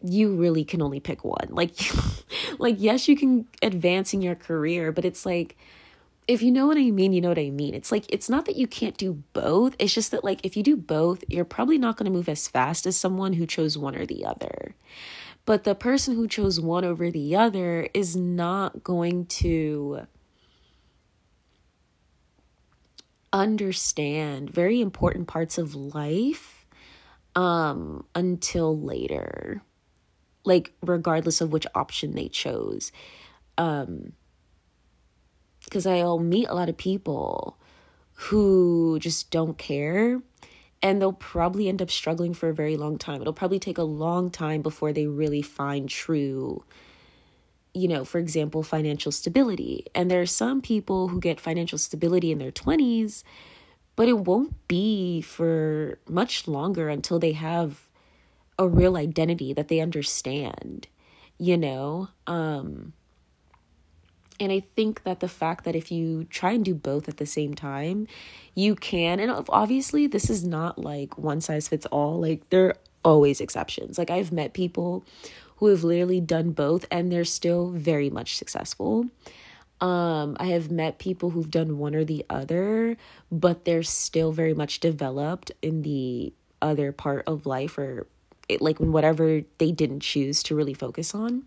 [0.00, 1.48] you really can only pick one.
[1.50, 1.74] Like,
[2.58, 5.56] like yes, you can advance in your career, but it's like,
[6.28, 7.74] if you know what I mean, you know what I mean.
[7.74, 9.76] It's like, it's not that you can't do both.
[9.78, 12.48] It's just that, like, if you do both, you're probably not going to move as
[12.48, 14.74] fast as someone who chose one or the other.
[15.44, 20.06] But the person who chose one over the other is not going to
[23.32, 26.66] understand very important parts of life
[27.36, 29.62] um, until later.
[30.44, 32.90] Like, regardless of which option they chose.
[33.56, 34.12] Um,
[35.66, 37.58] because I'll meet a lot of people
[38.14, 40.22] who just don't care
[40.82, 43.20] and they'll probably end up struggling for a very long time.
[43.20, 46.64] It'll probably take a long time before they really find true
[47.76, 49.84] you know, for example, financial stability.
[49.94, 53.22] And there are some people who get financial stability in their 20s,
[53.96, 57.86] but it won't be for much longer until they have
[58.58, 60.88] a real identity that they understand,
[61.36, 62.08] you know?
[62.26, 62.94] Um
[64.38, 67.26] and I think that the fact that if you try and do both at the
[67.26, 68.06] same time,
[68.54, 69.20] you can.
[69.20, 72.20] And obviously, this is not like one size fits all.
[72.20, 73.98] Like, there are always exceptions.
[73.98, 75.04] Like, I've met people
[75.56, 79.06] who have literally done both and they're still very much successful.
[79.80, 82.96] Um, I have met people who've done one or the other,
[83.30, 88.06] but they're still very much developed in the other part of life or
[88.48, 91.44] it, like whatever they didn't choose to really focus on.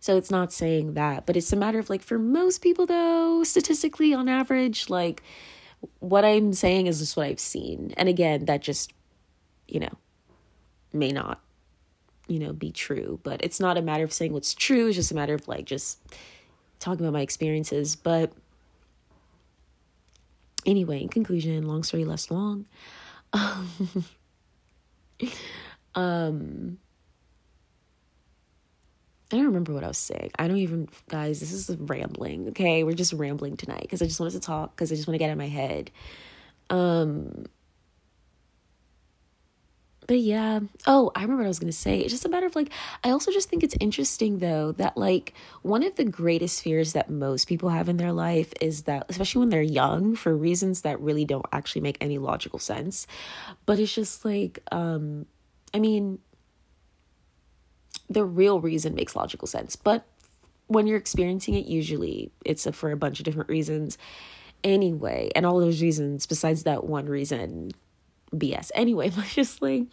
[0.00, 3.42] So it's not saying that, but it's a matter of like for most people though,
[3.44, 5.22] statistically on average, like
[6.00, 7.94] what I'm saying is just what I've seen.
[7.96, 8.92] And again, that just,
[9.66, 9.92] you know,
[10.92, 11.40] may not,
[12.26, 13.18] you know, be true.
[13.22, 15.64] But it's not a matter of saying what's true, it's just a matter of like
[15.64, 15.98] just
[16.78, 17.96] talking about my experiences.
[17.96, 18.32] But
[20.64, 22.66] anyway, in conclusion, long story less long.
[25.94, 26.78] um
[29.30, 30.30] I don't remember what I was saying.
[30.38, 32.82] I don't even, guys, this is rambling, okay?
[32.82, 35.18] We're just rambling tonight because I just wanted to talk because I just want to
[35.18, 35.90] get out of my head.
[36.70, 37.44] Um,
[40.06, 40.60] but yeah.
[40.86, 42.00] Oh, I remember what I was going to say.
[42.00, 42.70] It's just a matter of like,
[43.04, 47.10] I also just think it's interesting though that like one of the greatest fears that
[47.10, 50.98] most people have in their life is that, especially when they're young, for reasons that
[51.00, 53.06] really don't actually make any logical sense.
[53.66, 55.26] But it's just like, um,
[55.74, 56.18] I mean,
[58.08, 59.76] the real reason makes logical sense.
[59.76, 60.04] But
[60.66, 63.98] when you're experiencing it, usually it's a, for a bunch of different reasons
[64.64, 65.30] anyway.
[65.34, 67.72] And all those reasons, besides that one reason,
[68.32, 68.70] BS.
[68.74, 69.86] Anyway, just like,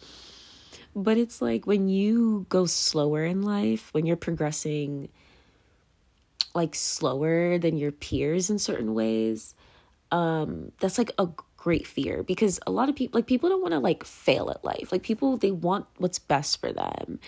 [0.94, 5.08] but it's like when you go slower in life, when you're progressing
[6.54, 9.54] like slower than your peers in certain ways,
[10.10, 11.28] um, that's like a
[11.66, 14.64] great fear because a lot of people like people don't want to like fail at
[14.64, 14.92] life.
[14.92, 17.18] Like people they want what's best for them.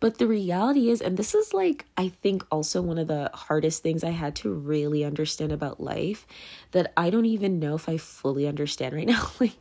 [0.00, 3.82] But the reality is and this is like i think also one of the hardest
[3.82, 6.26] things i had to really understand about life
[6.72, 9.56] that i don't even know if i fully understand right now like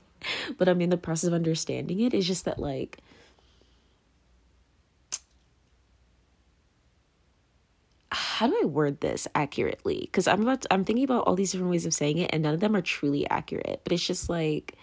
[0.58, 3.00] but i'm in the process of understanding it is just that like
[8.14, 10.02] how do I word this accurately?
[10.02, 12.44] Because I'm about to, I'm thinking about all these different ways of saying it, and
[12.44, 13.82] none of them are truly accurate.
[13.84, 14.76] But it's just like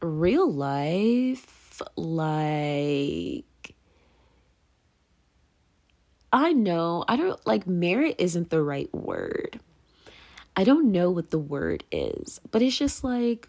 [0.00, 3.44] real life, like
[6.32, 9.60] I know I don't like merit isn't the right word.
[10.56, 13.48] I don't know what the word is, but it's just like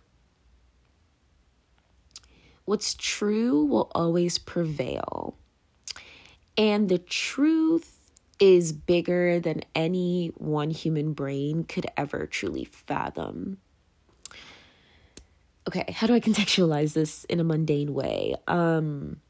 [2.66, 5.38] what's true will always prevail.
[6.58, 8.03] And the truth
[8.40, 13.58] is bigger than any one human brain could ever truly fathom.
[15.68, 18.36] Okay, how do I contextualize this in a mundane way?
[18.48, 19.22] Um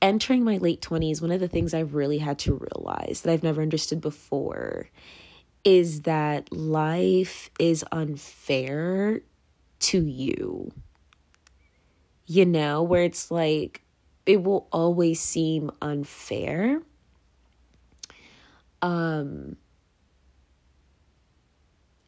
[0.00, 3.42] entering my late 20s, one of the things I've really had to realize that I've
[3.42, 4.88] never understood before
[5.64, 9.20] is that life is unfair
[9.80, 10.72] to you.
[12.26, 13.82] You know, where it's like
[14.28, 16.82] it will always seem unfair.
[18.82, 19.56] Um,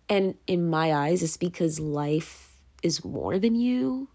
[0.06, 4.08] and in my eyes, it's because life is more than you.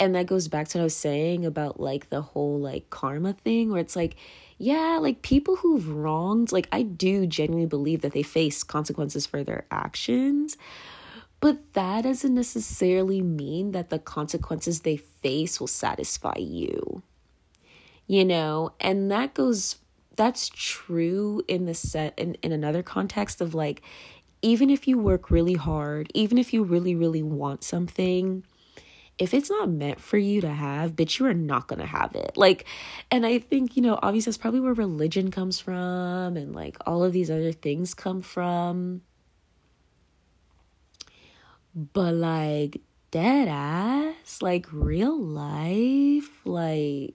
[0.00, 3.34] And that goes back to what I was saying about like the whole like karma
[3.34, 4.16] thing where it's like,
[4.58, 9.44] yeah, like people who've wronged, like I do genuinely believe that they face consequences for
[9.44, 10.56] their actions.
[11.38, 17.04] But that doesn't necessarily mean that the consequences they face will satisfy you.
[18.08, 19.76] You know, and that goes
[20.16, 23.82] that's true in the set in, in another context of like
[24.42, 28.44] even if you work really hard, even if you really, really want something,
[29.18, 32.36] if it's not meant for you to have, bitch, you are not gonna have it.
[32.36, 32.64] Like,
[33.10, 37.02] and I think, you know, obviously that's probably where religion comes from and like all
[37.02, 39.02] of these other things come from.
[41.74, 47.14] But like dead ass, like real life, like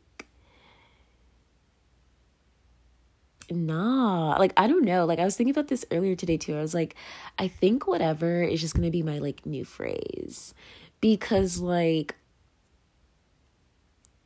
[3.49, 5.05] nah like i don't know.
[5.05, 6.55] Like i was thinking about this earlier today too.
[6.55, 6.95] I was like
[7.37, 10.53] i think whatever is just gonna be my like new phrase.
[11.01, 12.15] Because like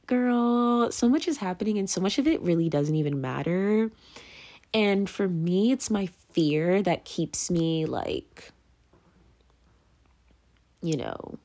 [0.05, 3.91] girl so much is happening and so much of it really doesn't even matter.
[4.73, 8.51] And for me it's my fear that keeps me like
[10.81, 11.39] you know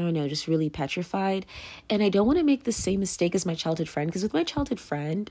[0.00, 1.44] I don't know, just really petrified.
[1.90, 4.32] And I don't want to make the same mistake as my childhood friend because with
[4.32, 5.30] my childhood friend,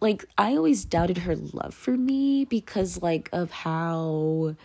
[0.00, 4.56] like I always doubted her love for me because like of how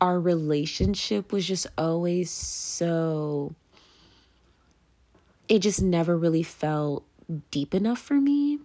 [0.00, 3.54] our relationship was just always so
[5.48, 7.04] it just never really felt
[7.50, 8.58] deep enough for me.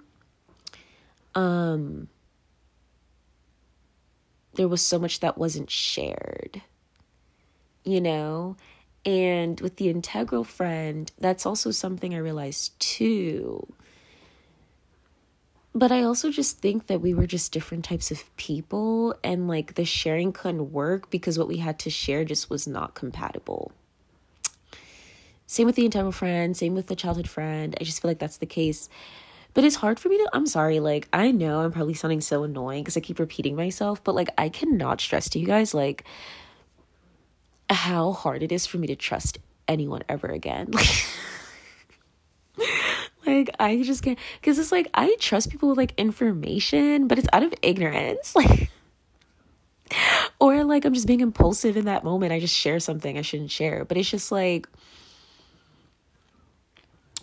[1.33, 2.09] Um
[4.55, 6.61] there was so much that wasn't shared.
[7.85, 8.57] You know?
[9.05, 13.73] And with the integral friend, that's also something I realized too.
[15.73, 19.75] But I also just think that we were just different types of people, and like
[19.75, 23.71] the sharing couldn't work because what we had to share just was not compatible.
[25.47, 27.75] Same with the integral friend, same with the childhood friend.
[27.79, 28.89] I just feel like that's the case.
[29.53, 32.43] But it's hard for me to, I'm sorry, like, I know I'm probably sounding so
[32.43, 36.05] annoying because I keep repeating myself, but like, I cannot stress to you guys, like,
[37.71, 40.71] how hard it is for me to trust anyone ever again.
[43.25, 47.29] like I just can't because it's like I trust people with like information, but it's
[47.33, 48.35] out of ignorance.
[48.45, 48.69] Like
[50.39, 52.31] or like I'm just being impulsive in that moment.
[52.31, 53.83] I just share something I shouldn't share.
[53.83, 54.67] But it's just like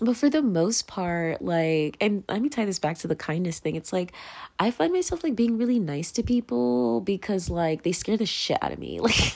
[0.00, 3.58] but for the most part like and let me tie this back to the kindness
[3.58, 4.12] thing it's like
[4.58, 8.58] i find myself like being really nice to people because like they scare the shit
[8.62, 9.34] out of me like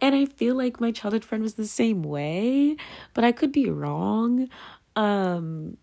[0.00, 2.76] and I feel like my childhood friend was the same way,
[3.14, 4.48] but I could be wrong.
[4.96, 5.76] Um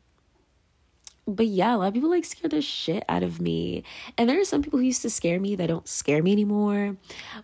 [1.28, 3.84] but yeah, a lot of people like scare the shit out of me.
[4.18, 6.96] And there are some people who used to scare me that don't scare me anymore.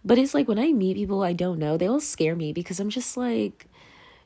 [0.06, 2.80] But it's like when I meet people I don't know, they all scare me because
[2.80, 3.68] I'm just like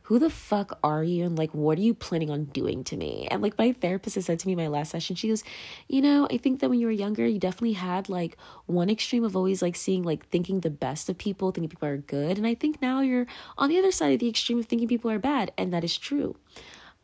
[0.07, 1.25] who the fuck are you?
[1.25, 3.27] And like what are you planning on doing to me?
[3.29, 5.43] And like my therapist has said to me my last session she goes
[5.89, 9.25] you know i think that when you were younger you definitely had like one extreme
[9.25, 12.37] of always like seeing like thinking the best of people thinking people are good.
[12.37, 15.11] And i think now you're on the other side of the extreme of thinking people
[15.11, 15.51] are bad.
[15.57, 16.37] And that is true.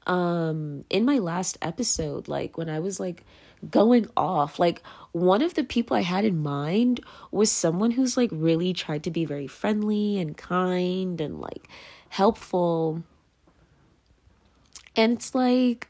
[0.07, 3.25] Um in my last episode like when i was like
[3.69, 4.81] going off like
[5.13, 6.99] one of the people i had in mind
[7.31, 11.69] was someone who's like really tried to be very friendly and kind and like
[12.13, 13.01] helpful.
[14.95, 15.87] And it's like,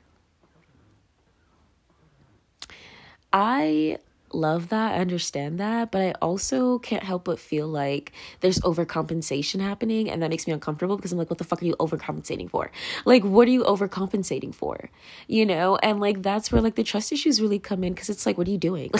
[3.33, 3.97] I
[4.31, 9.59] love that, I understand that, but I also can't help but feel like there's overcompensation
[9.59, 12.49] happening, and that makes me uncomfortable because I'm like, what the fuck are you overcompensating
[12.49, 12.71] for?
[13.03, 14.89] Like, what are you overcompensating for?
[15.27, 18.25] You know, and like that's where like the trust issues really come in because it's
[18.25, 18.91] like, what are you doing?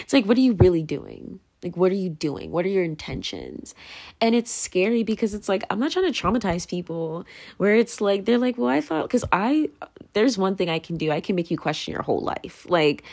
[0.00, 1.40] it's like, what are you really doing?
[1.62, 2.50] Like, what are you doing?
[2.50, 3.74] What are your intentions?
[4.20, 7.26] And it's scary because it's like, I'm not trying to traumatize people
[7.58, 9.68] where it's like, they're like, well, I thought, because I,
[10.14, 11.10] there's one thing I can do.
[11.10, 12.66] I can make you question your whole life.
[12.68, 13.04] Like,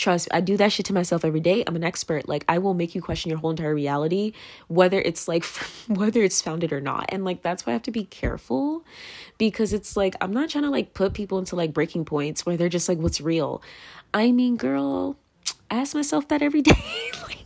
[0.00, 2.74] trust i do that shit to myself every day i'm an expert like i will
[2.74, 4.32] make you question your whole entire reality
[4.68, 5.44] whether it's like
[5.88, 8.84] whether it's founded or not and like that's why i have to be careful
[9.36, 12.56] because it's like i'm not trying to like put people into like breaking points where
[12.56, 13.62] they're just like what's real
[14.14, 15.16] i mean girl
[15.70, 17.39] i ask myself that every day like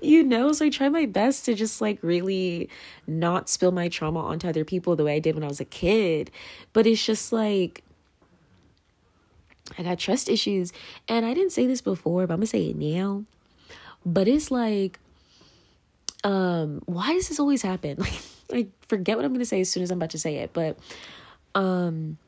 [0.00, 2.68] you know so i try my best to just like really
[3.06, 5.64] not spill my trauma onto other people the way i did when i was a
[5.64, 6.30] kid.
[6.72, 7.82] But it's just like
[9.78, 10.72] i got trust issues.
[11.08, 13.24] And i didn't say this before but i'm gonna say it now.
[14.04, 14.98] But it's like
[16.24, 17.98] um why does this always happen?
[18.50, 20.52] Like i forget what i'm gonna say as soon as i'm about to say it
[20.52, 20.78] but
[21.54, 22.18] um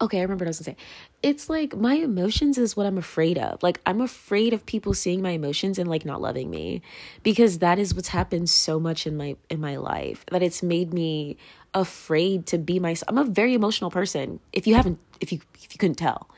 [0.00, 0.84] okay, I remember what I was gonna say.
[1.22, 3.62] It's like my emotions is what I'm afraid of.
[3.62, 6.82] Like I'm afraid of people seeing my emotions and like not loving me
[7.22, 10.92] because that is what's happened so much in my in my life that it's made
[10.92, 11.36] me
[11.74, 13.08] afraid to be myself.
[13.08, 14.40] I'm a very emotional person.
[14.52, 16.28] If you haven't if you if you couldn't tell.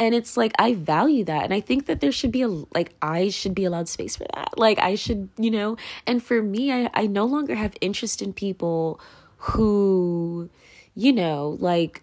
[0.00, 2.94] And it's like I value that and I think that there should be a like
[3.02, 4.58] I should be allowed space for that.
[4.58, 5.76] Like I should, you know,
[6.06, 9.00] and for me I I no longer have interest in people
[9.38, 10.50] who
[10.98, 12.02] you know, like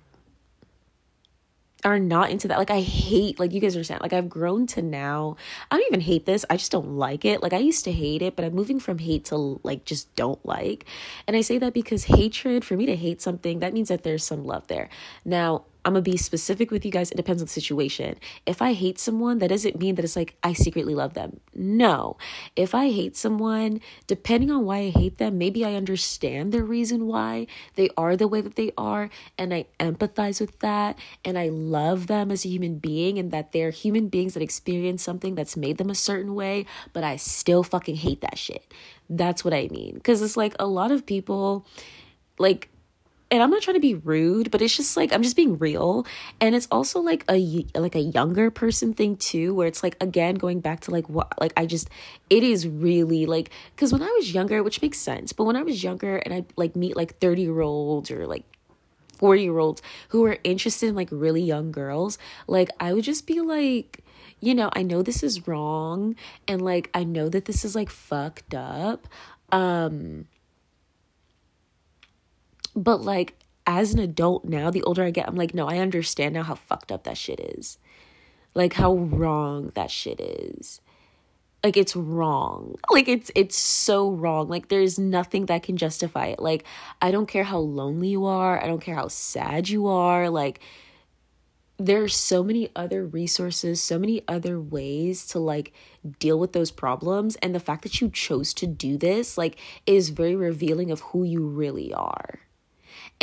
[1.85, 2.57] are not into that.
[2.57, 5.37] Like I hate, like you guys understand, like I've grown to now.
[5.69, 6.43] I don't even hate this.
[6.49, 7.41] I just don't like it.
[7.43, 10.43] Like I used to hate it, but I'm moving from hate to like just don't
[10.45, 10.85] like.
[11.27, 14.23] And I say that because hatred, for me to hate something, that means that there's
[14.23, 14.89] some love there.
[15.23, 17.11] Now, I'm gonna be specific with you guys.
[17.11, 18.15] It depends on the situation.
[18.47, 21.39] If I hate someone, that doesn't mean that it's like I secretly love them.
[21.53, 22.17] No.
[22.55, 27.05] If I hate someone, depending on why I hate them, maybe I understand the reason
[27.05, 31.49] why they are the way that they are, and I empathize with that, and I
[31.49, 35.55] love them as a human being, and that they're human beings that experience something that's
[35.55, 38.73] made them a certain way, but I still fucking hate that shit.
[39.07, 39.93] That's what I mean.
[39.93, 41.67] Because it's like a lot of people,
[42.39, 42.69] like,
[43.31, 46.05] and I'm not trying to be rude, but it's just like I'm just being real.
[46.39, 50.35] And it's also like a like a younger person thing too, where it's like again
[50.35, 51.89] going back to like what like I just
[52.29, 55.63] it is really like because when I was younger, which makes sense, but when I
[55.63, 58.43] was younger and I like meet like 30 year olds or like
[59.17, 63.25] 40 year olds who are interested in like really young girls, like I would just
[63.25, 64.03] be like,
[64.39, 66.15] you know, I know this is wrong
[66.47, 69.07] and like I know that this is like fucked up.
[69.51, 70.27] Um
[72.75, 73.35] but like
[73.67, 76.55] as an adult now, the older I get, I'm like, no, I understand now how
[76.55, 77.77] fucked up that shit is.
[78.53, 80.81] Like how wrong that shit is.
[81.63, 82.75] Like it's wrong.
[82.91, 84.47] Like it's it's so wrong.
[84.47, 86.39] Like there's nothing that can justify it.
[86.39, 86.63] Like
[87.01, 88.63] I don't care how lonely you are.
[88.63, 90.29] I don't care how sad you are.
[90.29, 90.59] Like
[91.77, 95.73] there are so many other resources, so many other ways to like
[96.19, 97.35] deal with those problems.
[97.37, 101.23] And the fact that you chose to do this, like, is very revealing of who
[101.23, 102.39] you really are.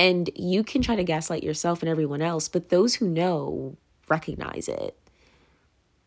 [0.03, 3.77] And you can try to gaslight yourself and everyone else, but those who know
[4.09, 4.99] recognize it.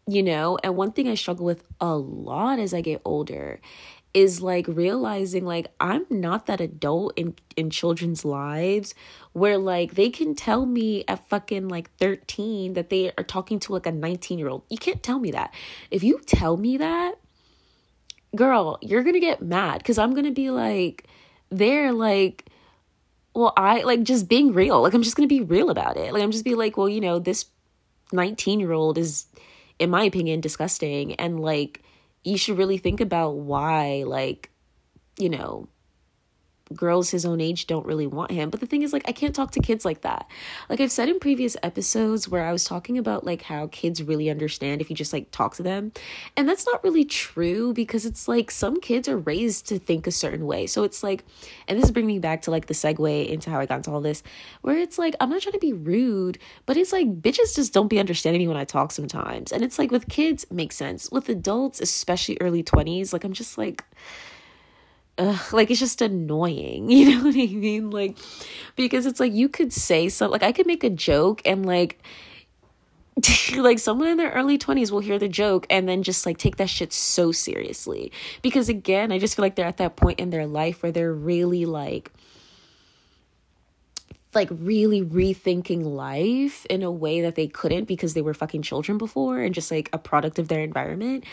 [0.05, 3.61] You know, and one thing I struggle with a lot as I get older
[4.13, 8.93] is like realizing like I'm not that adult in in children's lives
[9.31, 13.71] where like they can tell me at fucking like 13 that they are talking to
[13.71, 14.63] like a 19 year old.
[14.69, 15.53] You can't tell me that.
[15.89, 17.15] If you tell me that,
[18.35, 21.07] girl, you're going to get mad cuz I'm going to be like
[21.49, 22.49] they're like
[23.35, 24.81] well, I like just being real.
[24.81, 26.13] Like, I'm just going to be real about it.
[26.13, 27.45] Like, I'm just be like, well, you know, this
[28.13, 29.25] 19 year old is,
[29.77, 31.15] in my opinion, disgusting.
[31.15, 31.83] And like,
[32.23, 34.49] you should really think about why, like,
[35.19, 35.67] you know,
[36.73, 38.49] girls his own age don't really want him.
[38.49, 40.29] But the thing is, like, I can't talk to kids like that.
[40.69, 44.29] Like I've said in previous episodes where I was talking about like how kids really
[44.29, 45.91] understand if you just like talk to them.
[46.35, 50.11] And that's not really true because it's like some kids are raised to think a
[50.11, 50.67] certain way.
[50.67, 51.23] So it's like,
[51.67, 53.91] and this is bringing me back to like the segue into how I got into
[53.91, 54.23] all this,
[54.61, 57.87] where it's like, I'm not trying to be rude, but it's like bitches just don't
[57.87, 59.51] be understanding me when I talk sometimes.
[59.51, 61.11] And it's like with kids, makes sense.
[61.11, 63.83] With adults, especially early 20s, like I'm just like,
[65.17, 66.89] ugh, like it's just annoying.
[66.95, 67.89] You know what I mean?
[67.91, 68.17] Like,
[68.75, 72.01] because it's like you could say something, like I could make a joke and like,
[73.57, 76.57] like someone in their early 20s will hear the joke and then just like take
[76.57, 78.11] that shit so seriously.
[78.41, 81.13] Because again, I just feel like they're at that point in their life where they're
[81.13, 82.11] really like,
[84.35, 88.97] like really rethinking life in a way that they couldn't because they were fucking children
[88.97, 91.23] before and just like a product of their environment.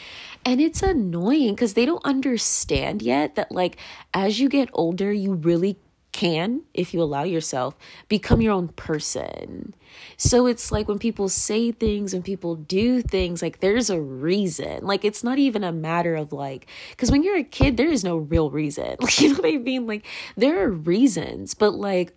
[0.45, 3.77] And it's annoying because they don't understand yet that like
[4.15, 5.79] as you get older, you really
[6.13, 7.75] can, if you allow yourself,
[8.09, 9.75] become your own person.
[10.19, 14.85] So it's like when people say things, when people do things, like there's a reason.
[14.87, 18.05] Like it's not even a matter of like, because when you're a kid, there is
[18.05, 18.97] no real reason.
[19.01, 19.87] Like, you know what I mean?
[19.87, 22.15] Like there are reasons, but like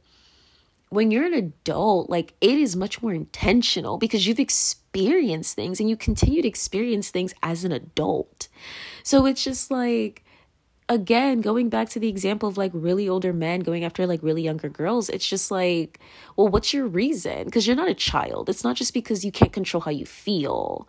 [0.89, 5.89] when you're an adult, like it is much more intentional because you've experienced things and
[5.89, 8.47] you continue to experience things as an adult.
[9.03, 10.23] So it's just like,
[10.87, 14.43] again, going back to the example of like really older men going after like really
[14.43, 15.99] younger girls, it's just like,
[16.35, 17.45] well, what's your reason?
[17.45, 18.49] Because you're not a child.
[18.49, 20.87] It's not just because you can't control how you feel.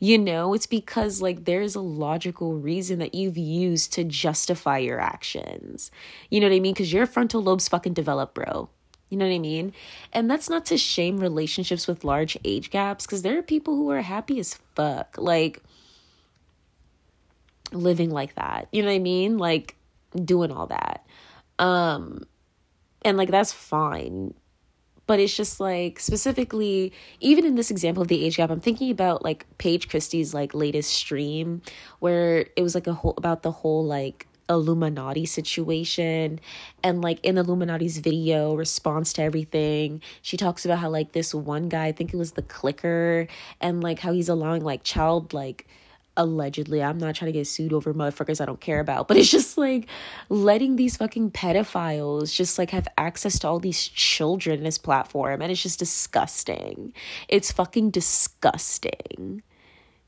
[0.00, 5.00] You know, it's because like there's a logical reason that you've used to justify your
[5.00, 5.90] actions.
[6.30, 6.74] You know what I mean?
[6.74, 8.68] Because your frontal lobe's fucking developed, bro.
[9.10, 9.72] You know what I mean?
[10.12, 13.90] And that's not to shame relationships with large age gaps because there are people who
[13.90, 15.62] are happy as fuck, like
[17.72, 18.68] living like that.
[18.72, 19.38] You know what I mean?
[19.38, 19.76] Like
[20.24, 21.06] doing all that.
[21.58, 22.24] Um
[23.02, 24.34] and like that's fine.
[25.08, 28.92] but it's just like specifically even in this example of the age gap i'm thinking
[28.92, 31.62] about like paige christie's like latest stream
[32.00, 36.40] where it was like a whole about the whole like Illuminaughtii situation.
[36.82, 41.68] And like in Illuminaughtii's video response to everything, she talks about how like this one
[41.68, 43.28] guy, I think it was the clicker,
[43.60, 45.66] and like how he's allowing like child like
[46.18, 49.30] allegedly i'm not trying to get sued over motherfuckers i don't care about but it's
[49.30, 49.88] just like
[50.28, 55.40] letting these fucking pedophiles just like have access to all these children in his platform
[55.40, 56.92] and it's just disgusting
[57.28, 59.42] it's fucking disgusting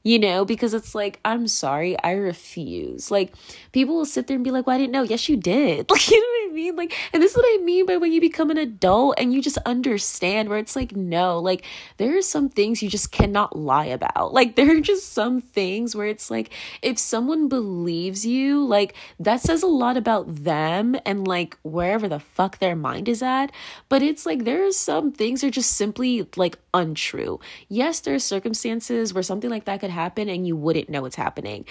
[0.03, 3.11] you know, because it's like, I'm sorry, I refuse.
[3.11, 3.35] Like,
[3.73, 5.03] people will sit there and be like, well, I didn't know.
[5.03, 5.91] Yes, you did.
[6.01, 6.77] Like, you know what I mean?
[6.77, 9.43] Like, and this is what I mean by when you become an adult and you
[9.43, 11.65] just understand where it's like, no, like,
[11.99, 14.33] there are some things you just cannot lie about.
[14.41, 19.41] Like, there are just some things where it's like, if someone believes you, like, that
[19.41, 23.53] says a lot about them and like wherever the fuck their mind is at.
[23.89, 27.41] But it's like, there are some things are just simply like untrue.
[27.69, 31.17] Yes, there are circumstances where something like that could happen and you wouldn't know it's
[31.17, 31.65] happening.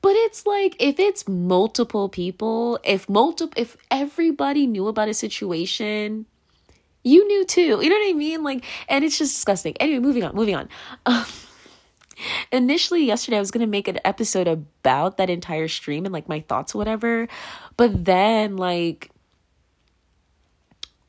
[0.00, 6.26] But it's like if it's multiple people, if multiple if everybody knew about a situation,
[7.04, 7.80] you knew too.
[7.80, 8.42] You know what I mean?
[8.42, 9.76] Like and it's just disgusting.
[9.78, 10.68] Anyway, moving on, moving on.
[11.06, 11.24] Um,
[12.52, 16.28] initially yesterday I was going to make an episode about that entire stream and like
[16.28, 17.28] my thoughts whatever.
[17.76, 19.10] But then like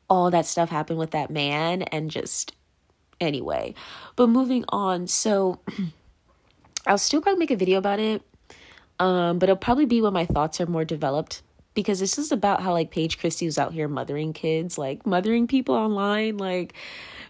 [0.10, 2.54] all that stuff happened with that man and just
[3.20, 3.74] anyway.
[4.16, 5.60] But moving on, so
[6.86, 8.22] I'll still probably make a video about it.
[9.00, 11.42] Um, but it'll probably be when my thoughts are more developed
[11.74, 15.48] because this is about how like Paige Christie was out here mothering kids, like mothering
[15.48, 16.74] people online, like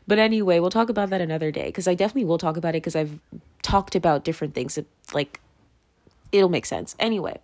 [0.05, 2.83] but anyway, we'll talk about that another day because I definitely will talk about it
[2.83, 3.17] because I've
[3.61, 5.39] talked about different things that like
[6.31, 6.95] it'll make sense.
[6.99, 7.39] Anyway.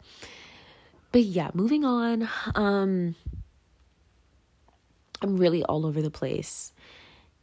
[1.11, 2.27] But yeah, moving on.
[2.55, 3.15] Um
[5.21, 6.71] I'm really all over the place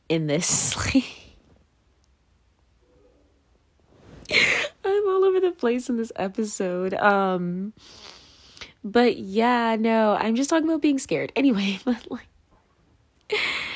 [0.09, 1.05] in this like
[4.85, 6.95] I'm all over the place in this episode.
[6.95, 7.73] Um
[8.85, 11.33] but yeah, no, I'm just talking about being scared.
[11.35, 12.29] Anyway, but like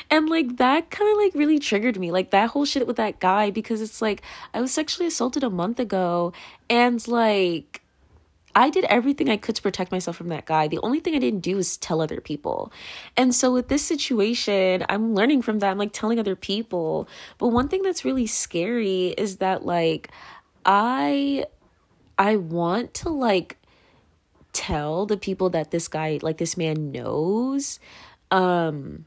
[0.09, 3.19] and like that kind of like really triggered me like that whole shit with that
[3.19, 4.21] guy because it's like
[4.53, 6.31] i was sexually assaulted a month ago
[6.69, 7.81] and like
[8.55, 10.67] I did everything I could to protect myself from that guy.
[10.67, 12.71] The only thing I didn't do was tell other people.
[13.15, 15.71] And so with this situation, I'm learning from that.
[15.71, 17.07] I'm like telling other people.
[17.37, 20.09] But one thing that's really scary is that like
[20.65, 21.45] I
[22.17, 23.57] I want to like
[24.53, 27.79] tell the people that this guy like this man knows
[28.29, 29.05] um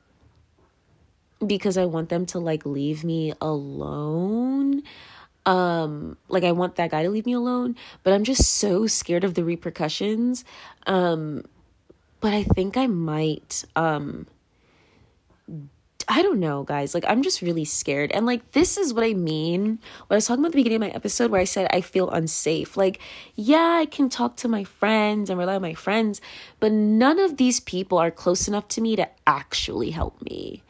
[1.46, 4.82] because I want them to like leave me alone.
[5.46, 9.24] Um like i want that guy to leave me alone but i'm just so scared
[9.24, 10.42] of the repercussions.
[10.86, 11.44] Um
[12.20, 14.26] but i think i might um
[16.08, 16.94] I don't know, guys.
[16.94, 18.12] Like, I'm just really scared.
[18.12, 19.78] And, like, this is what I mean.
[20.06, 21.80] What I was talking about at the beginning of my episode, where I said I
[21.80, 22.76] feel unsafe.
[22.76, 23.00] Like,
[23.34, 26.20] yeah, I can talk to my friends and rely on my friends,
[26.60, 30.62] but none of these people are close enough to me to actually help me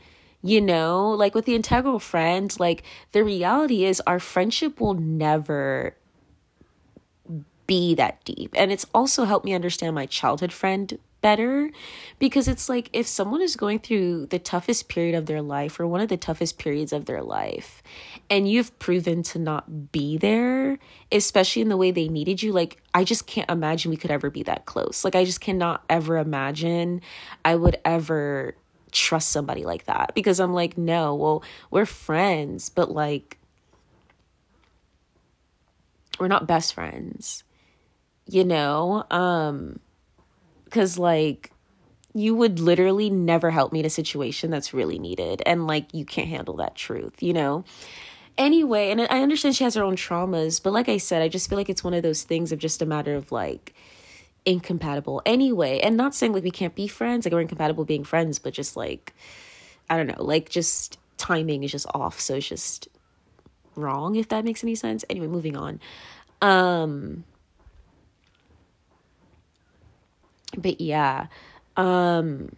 [0.45, 2.83] you know like with the integral friend like
[3.13, 5.97] the reality is our friendship will never
[7.67, 11.71] be that deep and it's also helped me understand my childhood friend better
[12.19, 15.87] because it's like if someone is going through the toughest period of their life or
[15.87, 17.83] one of the toughest periods of their life
[18.29, 20.79] and you've proven to not be there
[21.11, 24.29] especially in the way they needed you like i just can't imagine we could ever
[24.29, 27.01] be that close like i just cannot ever imagine
[27.43, 28.55] i would ever
[28.95, 33.39] trust somebody like that because I'm like, no, well, we're friends, but like,
[36.19, 37.43] we're not best friends,
[38.27, 39.05] you know?
[39.11, 39.81] Um,
[40.75, 41.51] cause like,
[42.13, 45.43] you would literally never help me in a situation that's really needed.
[45.47, 47.65] And like, you can't handle that truth, you know?
[48.37, 51.49] Anyway, and I understand she has her own traumas, but like I said, I just
[51.49, 53.75] feel like it's one of those things of just a matter of like,
[54.45, 55.81] incompatible anyway.
[55.81, 58.77] And not saying like we can't be friends, like we're incompatible being friends, but just
[58.77, 59.15] like,
[59.89, 62.21] I don't know, like just timing is just off.
[62.21, 62.89] So it's just
[63.75, 65.05] wrong, if that makes any sense.
[65.09, 65.81] Anyway, moving on.
[66.43, 67.25] Um,
[70.59, 71.27] but yeah,
[71.77, 72.51] um,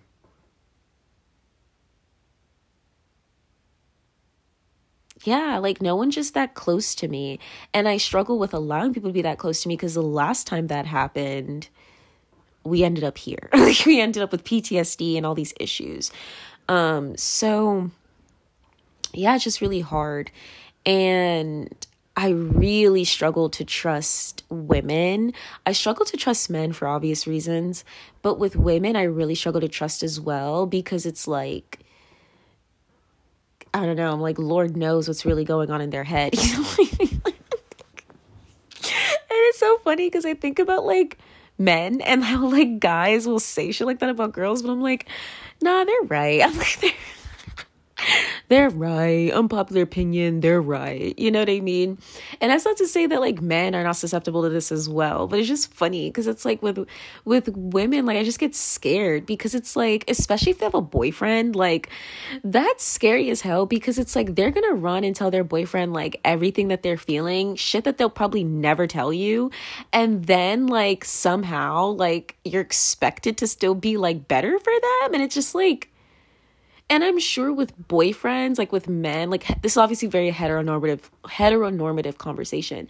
[5.25, 7.39] yeah, like no one's just that close to me.
[7.75, 10.47] And I struggle with allowing people to be that close to me because the last
[10.47, 11.69] time that happened,
[12.65, 13.49] we ended up here.
[13.53, 16.11] like we ended up with PTSD and all these issues.
[16.69, 17.91] Um, so
[19.13, 20.31] yeah, it's just really hard.
[20.85, 21.86] And
[22.17, 25.35] I really struggle to trust women.
[25.67, 27.85] I struggle to trust men for obvious reasons,
[28.23, 31.81] but with women, I really struggle to trust as well because it's like
[33.75, 34.11] I don't know.
[34.11, 36.35] I'm like, Lord knows what's really going on in their head.
[39.37, 41.19] And it's so funny because I think about like
[41.59, 45.09] men and how like guys will say shit like that about girls, but I'm like,
[45.61, 46.43] nah, they're right.
[46.45, 46.93] I'm like, they're
[48.49, 49.33] they're right.
[49.33, 51.19] Unpopular opinion, they're right.
[51.19, 51.99] You know what I mean?
[52.41, 55.27] And that's not to say that like men are not susceptible to this as well,
[55.27, 56.87] but it's just funny because it's like with
[57.25, 60.83] with women, like I just get scared because it's like, especially if they have a
[60.83, 61.89] boyfriend, like
[62.45, 66.21] that's scary as hell because it's like they're gonna run and tell their boyfriend like
[66.25, 69.51] everything that they're feeling, shit that they'll probably never tell you.
[69.93, 75.15] And then like somehow like you're expected to still be like better for them.
[75.15, 75.91] And it's just like
[76.89, 82.19] and I'm sure with boyfriends, like with men, like this is obviously very heteronormative heteronormative
[82.19, 82.89] conversation.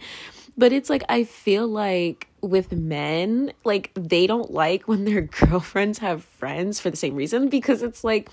[0.57, 5.99] But it's like I feel like with men, like they don't like when their girlfriends
[5.99, 8.29] have friends for the same reason because it's like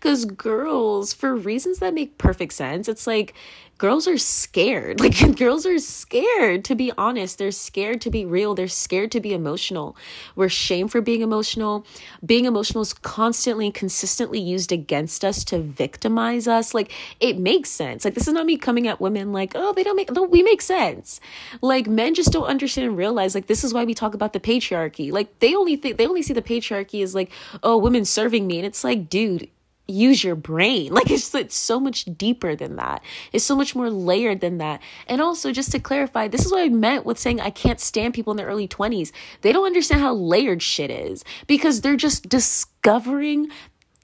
[0.00, 3.34] cuz girls for reasons that make perfect sense, it's like
[3.78, 5.00] girls are scared.
[5.06, 7.38] Like girls are scared to be honest.
[7.38, 8.56] They're scared to be real.
[8.56, 9.96] They're scared to be emotional.
[10.34, 11.86] We're shamed for being emotional.
[12.24, 16.74] Being emotional is constantly and consistently used against us to victimize us.
[16.74, 18.04] Like it makes sense.
[18.04, 20.42] Like this is not me coming at women like, "Oh, they don't make no, we
[20.42, 21.20] make sense."
[21.62, 24.40] Like men just don't understand and realize like this is why we talk about the
[24.40, 25.12] patriarchy.
[25.12, 27.30] Like they only think they only see the patriarchy as like,
[27.62, 29.48] "Oh, women serving me." And it's like, dude,
[29.88, 30.92] use your brain.
[30.96, 33.02] Like it's, it's so much deeper than that.
[33.32, 34.80] It's so much more layered than that.
[35.08, 38.14] And also, just to clarify, this is what I meant with saying I can't stand
[38.14, 39.12] people in their early 20s.
[39.42, 43.50] They don't understand how layered shit is because they're just discovering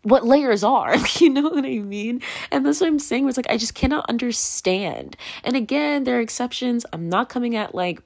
[0.03, 0.97] what layers are.
[1.21, 2.21] You know what I mean?
[2.51, 3.29] And that's what I'm saying.
[3.29, 5.17] It's like I just cannot understand.
[5.45, 6.85] And again, there are exceptions.
[6.93, 8.03] I'm not coming at like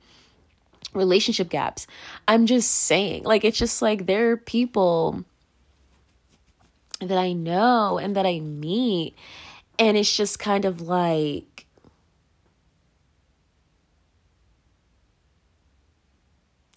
[0.93, 1.87] relationship gaps.
[2.29, 5.24] I'm just saying, like, it's just like there are people
[7.01, 9.15] that I know and that I meet.
[9.79, 11.67] And it's just kind of like,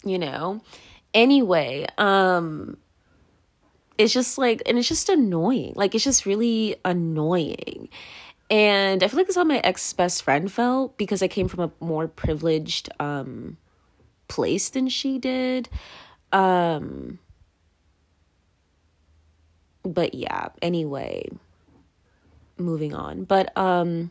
[0.04, 0.60] you know,
[1.14, 2.76] anyway, um,
[3.98, 5.72] it's just like, and it's just annoying.
[5.76, 7.88] Like, it's just really annoying.
[8.50, 11.60] And I feel like that's how my ex best friend felt because I came from
[11.60, 13.56] a more privileged um,
[14.28, 15.68] place than she did.
[16.32, 17.18] Um,
[19.82, 21.28] but yeah, anyway,
[22.58, 23.24] moving on.
[23.24, 24.10] But um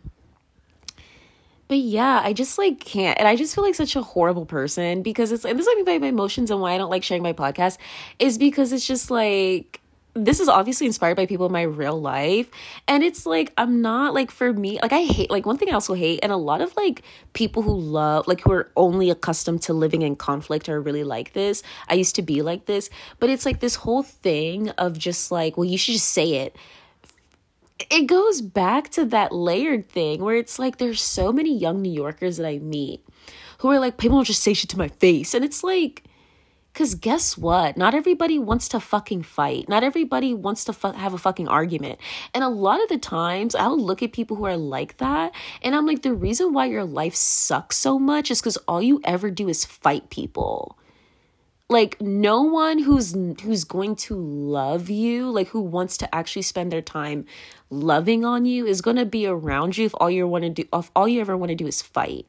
[1.67, 5.03] but yeah, I just like can't and I just feel like such a horrible person
[5.03, 7.33] because it's and this is like my emotions and why I don't like sharing my
[7.33, 7.77] podcast
[8.17, 9.79] is because it's just like
[10.13, 12.49] this is obviously inspired by people in my real life
[12.87, 15.73] and it's like i'm not like for me like i hate like one thing i
[15.73, 17.03] also hate and a lot of like
[17.33, 21.33] people who love like who are only accustomed to living in conflict are really like
[21.33, 21.63] this.
[21.87, 22.89] I used to be like this
[23.19, 26.55] but it's like this whole thing of just like well you should just say it.
[27.89, 31.91] It goes back to that layered thing where it's like there's so many young new
[31.91, 33.05] yorkers that i meet
[33.59, 36.03] who are like people don't just say shit to my face and it's like
[36.73, 37.77] because guess what?
[37.77, 39.67] Not everybody wants to fucking fight.
[39.67, 41.99] Not everybody wants to fu- have a fucking argument.
[42.33, 45.75] And a lot of the times, I'll look at people who are like that, and
[45.75, 49.29] I'm like, the reason why your life sucks so much is because all you ever
[49.29, 50.77] do is fight people
[51.71, 56.71] like no one who's who's going to love you like who wants to actually spend
[56.71, 57.25] their time
[57.69, 60.63] loving on you is going to be around you if all you want to do
[60.73, 62.25] if all you ever want to do is fight.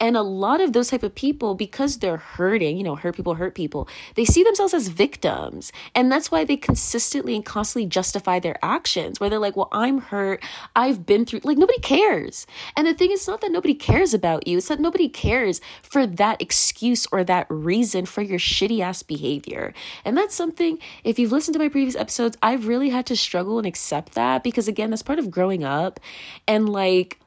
[0.00, 3.34] And a lot of those type of people because they're hurting you know hurt people
[3.34, 5.72] hurt people they see themselves as victims.
[5.94, 9.98] And that's why they consistently and constantly justify their actions where they're like well i'm
[9.98, 10.42] hurt.
[10.76, 12.46] I've been through like nobody cares.
[12.76, 14.58] And the thing is not that nobody cares about you.
[14.58, 19.74] It's that nobody cares for that excuse or that reason for your shitty ass behavior.
[20.04, 23.58] And that's something if you've listened to my previous episodes i've really had to struggle
[23.58, 26.00] and accept that because again again, that's part of growing up.
[26.48, 27.20] And like,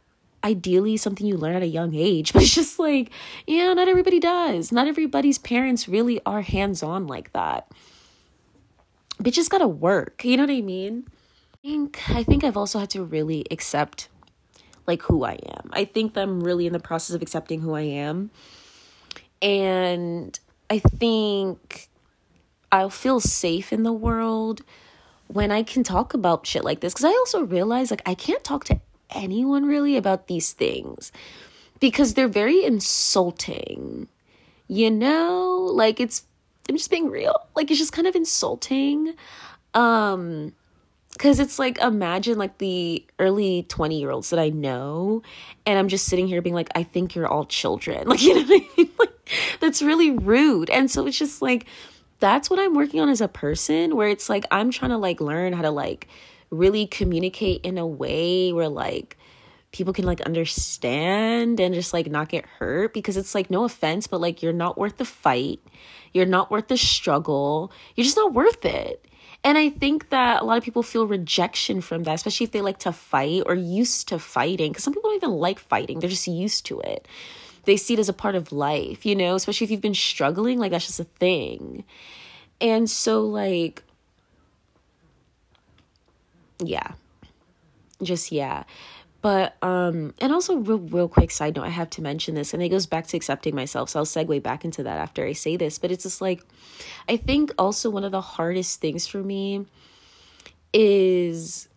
[0.43, 3.09] ideally something you learn at a young age, but it's just like,
[3.47, 4.71] yeah, not everybody does.
[4.71, 7.71] Not everybody's parents really are hands on like that.
[9.17, 10.25] But just gotta work.
[10.25, 11.07] You know what I mean?
[11.53, 14.09] I think I think I've also had to really accept
[14.85, 15.69] like who I am.
[15.71, 18.29] I think that I'm really in the process of accepting who I am.
[19.41, 20.37] And
[20.69, 21.89] I think
[22.71, 24.61] I'll feel safe in the world
[25.27, 26.93] when I can talk about shit like this.
[26.93, 31.11] Because I also realize, like, I can't talk to anyone really about these things
[31.79, 34.07] because they're very insulting.
[34.67, 35.69] You know?
[35.73, 36.23] Like, it's,
[36.69, 37.35] I'm just being real.
[37.55, 39.13] Like, it's just kind of insulting.
[39.73, 40.53] Um,
[41.15, 45.23] because it's like imagine like the early 20 year olds that i know
[45.65, 48.41] and i'm just sitting here being like i think you're all children like you know
[48.41, 51.65] i mean like that's really rude and so it's just like
[52.19, 55.19] that's what I'm working on as a person where it's like I'm trying to like
[55.19, 56.07] learn how to like
[56.49, 59.17] really communicate in a way where like
[59.71, 64.07] people can like understand and just like not get hurt because it's like no offense
[64.07, 65.59] but like you're not worth the fight.
[66.13, 67.71] You're not worth the struggle.
[67.95, 69.05] You're just not worth it.
[69.43, 72.61] And i think that a lot of people feel rejection from that especially if they
[72.61, 75.99] like to fight or used to fighting because some people don't even like fighting.
[75.99, 77.07] They're just used to it
[77.65, 80.59] they see it as a part of life you know especially if you've been struggling
[80.59, 81.83] like that's just a thing.
[82.61, 83.83] And so like
[86.63, 86.91] yeah.
[88.01, 88.63] Just yeah.
[89.21, 92.61] But um and also real real quick side note i have to mention this and
[92.61, 95.57] it goes back to accepting myself so i'll segue back into that after i say
[95.57, 96.43] this but it's just like
[97.09, 99.65] i think also one of the hardest things for me
[100.73, 101.67] is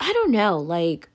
[0.00, 1.10] i don't know like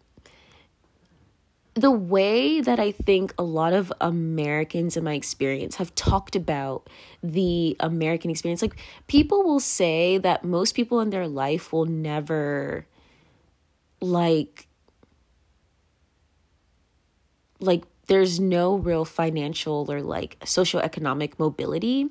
[1.74, 6.90] the way that I think a lot of Americans in my experience have talked about
[7.24, 8.76] the American experience, like
[9.08, 12.86] people will say that most people in their life will never
[14.02, 14.68] like
[17.60, 22.10] like there's no real financial or like socioeconomic mobility.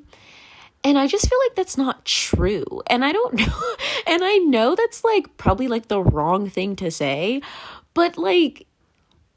[0.82, 2.64] And i just feel like that's not true.
[2.86, 3.74] And i don't know
[4.06, 7.42] and i know that's like probably like the wrong thing to say
[7.92, 8.66] but like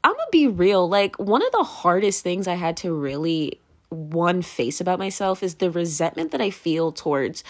[0.04, 4.42] i'm gonna be real like one of the hardest things i had to really one
[4.42, 7.42] face about myself is the resentment that i feel towards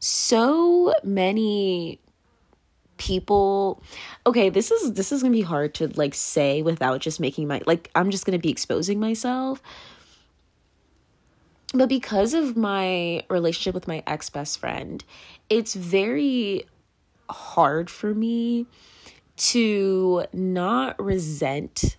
[0.00, 2.00] so many
[2.96, 3.82] people.
[4.26, 7.60] Okay this is this is gonna be hard to like say without just making my
[7.66, 9.62] like i'm just gonna be exposing myself.
[11.72, 15.04] But because of my relationship with my ex best friend
[15.48, 16.66] it's very
[17.28, 18.66] hard for me
[19.36, 21.96] to not resent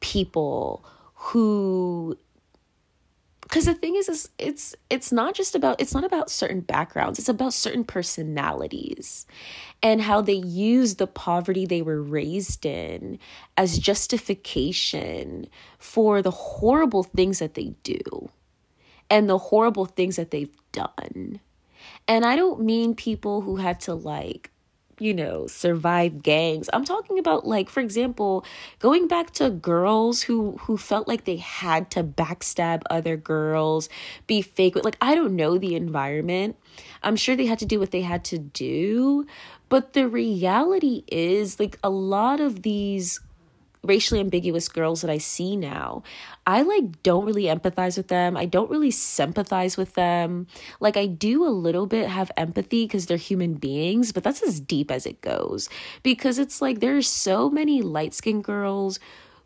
[0.00, 0.84] people
[1.14, 2.16] who
[3.42, 7.18] because the thing is, is it's it's not just about it's not about certain backgrounds
[7.18, 9.26] it's about certain personalities
[9.82, 13.18] and how they use the poverty they were raised in
[13.56, 15.46] as justification
[15.78, 18.28] for the horrible things that they do
[19.08, 21.40] and the horrible things that they've done.
[22.06, 24.50] And i don't mean people who had to like
[25.00, 26.68] you know, survive gangs.
[26.72, 28.44] I'm talking about like for example,
[28.78, 33.88] going back to girls who who felt like they had to backstab other girls,
[34.26, 36.56] be fake like I don't know the environment.
[37.02, 39.26] I'm sure they had to do what they had to do,
[39.68, 43.20] but the reality is like a lot of these
[43.82, 46.02] racially ambiguous girls that I see now,
[46.46, 48.36] I like don't really empathize with them.
[48.36, 50.46] I don't really sympathize with them.
[50.80, 54.60] Like I do a little bit have empathy because they're human beings, but that's as
[54.60, 55.68] deep as it goes.
[56.02, 58.98] Because it's like there are so many light-skinned girls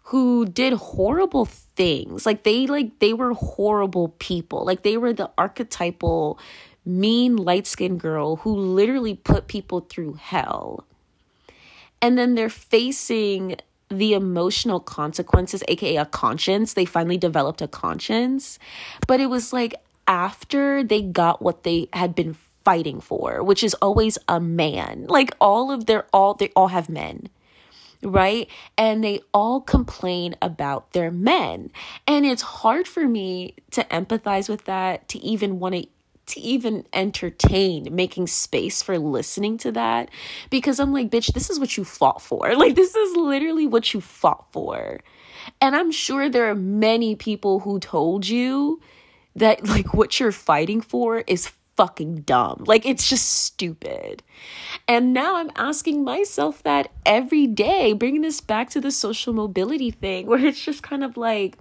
[0.05, 2.27] who did horrible things.
[2.27, 4.65] Like they like they were horrible people.
[4.65, 6.39] Like they were the archetypal
[6.85, 10.85] mean light-skinned girl who literally put people through hell.
[12.01, 13.57] And then they're facing
[13.93, 16.75] the emotional consequences, aka a conscience.
[16.75, 18.59] They finally developed a conscience.
[19.07, 19.75] But it was like
[20.07, 25.07] after they got what they had been fighting for, which is always a man.
[25.09, 27.29] Like all of their all they all have men.
[28.05, 28.49] Right?
[28.77, 31.71] And they all complain about their men.
[32.09, 35.87] And it's hard for me to empathize with that, to even want to
[36.27, 40.11] to even entertain making space for listening to that
[40.51, 42.53] because I'm like, bitch, this is what you fought for.
[42.63, 45.01] Like, this is literally what you fought for.
[45.61, 48.81] And I'm sure there are many people who told you
[49.35, 52.63] that, like, what you're fighting for is fucking dumb.
[52.67, 54.23] Like, it's just stupid.
[54.87, 59.91] And now I'm asking myself that every day, bringing this back to the social mobility
[59.91, 61.59] thing, where it's just kind of like,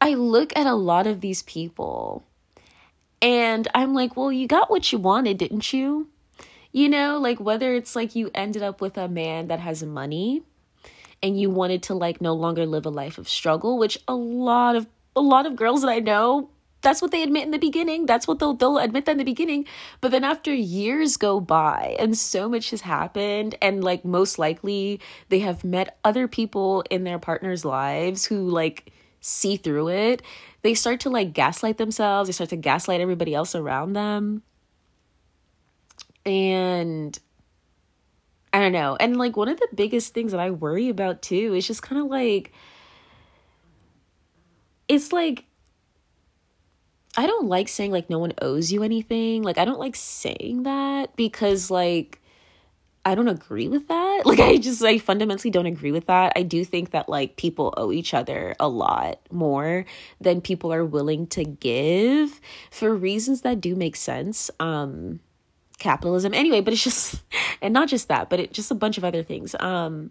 [0.00, 2.24] I look at a lot of these people
[3.22, 6.08] and I'm like, well, you got what you wanted, didn't you?
[6.72, 10.42] You know, like whether it's like you ended up with a man that has money
[11.22, 14.76] and you wanted to like no longer live a life of struggle, which a lot
[14.76, 14.86] of
[15.16, 16.48] a lot of girls that I know
[16.82, 18.06] that's what they admit in the beginning.
[18.06, 19.66] That's what they'll they'll admit that in the beginning.
[20.00, 25.00] But then after years go by and so much has happened, and like most likely
[25.28, 30.22] they have met other people in their partner's lives who like see through it,
[30.62, 34.42] they start to like gaslight themselves, they start to gaslight everybody else around them.
[36.26, 37.18] And
[38.52, 38.96] I don't know.
[38.98, 42.00] And like one of the biggest things that I worry about too is just kind
[42.00, 42.52] of like
[44.88, 45.44] it's like
[47.16, 49.42] I don't like saying like no one owes you anything.
[49.42, 52.19] Like I don't like saying that because like
[53.10, 54.22] I don't agree with that.
[54.30, 56.32] Like I just I fundamentally don't agree with that.
[56.36, 59.84] I do think that like people owe each other a lot more
[60.20, 62.40] than people are willing to give
[62.70, 64.50] for reasons that do make sense.
[64.60, 65.20] Um
[65.78, 67.22] capitalism anyway but it's just
[67.62, 70.10] and not just that but it just a bunch of other things um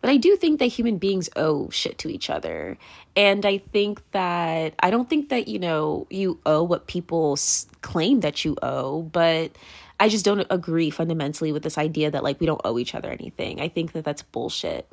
[0.00, 2.78] but I do think that human beings owe shit to each other.
[3.16, 7.38] And I think that, I don't think that, you know, you owe what people
[7.82, 9.52] claim that you owe, but
[10.00, 13.10] I just don't agree fundamentally with this idea that like we don't owe each other
[13.10, 13.60] anything.
[13.60, 14.90] I think that that's bullshit.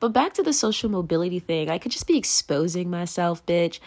[0.00, 3.78] But back to the social mobility thing, I could just be exposing myself, bitch.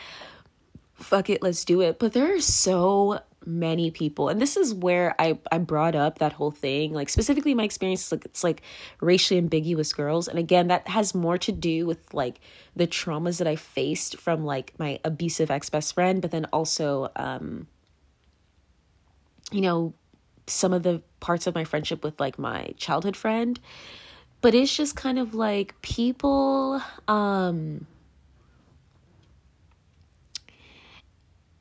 [0.93, 1.99] Fuck it, let's do it.
[1.99, 6.31] But there are so many people and this is where i i brought up that
[6.31, 8.61] whole thing like specifically my experience like it's like
[8.99, 12.39] racially ambiguous girls and again that has more to do with like
[12.75, 17.65] the traumas that i faced from like my abusive ex-best friend but then also um
[19.51, 19.91] you know
[20.51, 23.59] some of the parts of my friendship with like my childhood friend.
[24.41, 27.85] But it's just kind of like people um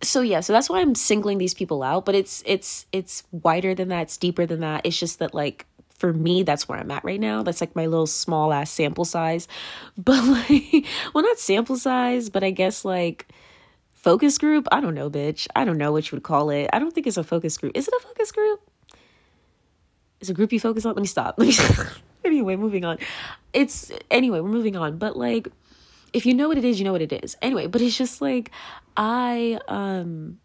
[0.03, 3.74] so yeah so that's why i'm singling these people out but it's it's it's wider
[3.74, 4.80] than that it's deeper than that.
[4.84, 7.43] It's just that like for me that's where i'm at right now.
[7.43, 9.47] That's like my little small ass sample size.
[9.99, 13.28] But like well not sample size but i guess like
[13.93, 14.66] focus group?
[14.72, 15.47] I don't know bitch.
[15.55, 16.70] I don't know what you would call it.
[16.72, 17.72] I don't think it's a focus group.
[17.76, 18.70] Is it a focus group
[20.21, 20.95] is a group you focus on?
[20.95, 21.35] Let me stop.
[21.39, 21.55] Let me
[22.25, 22.99] anyway moving on.
[23.53, 24.99] It's anyway we're moving on.
[24.99, 25.49] But like
[26.12, 27.37] if you know what it is, you know what it is.
[27.41, 28.51] Anyway, but it's just like
[28.97, 30.39] I um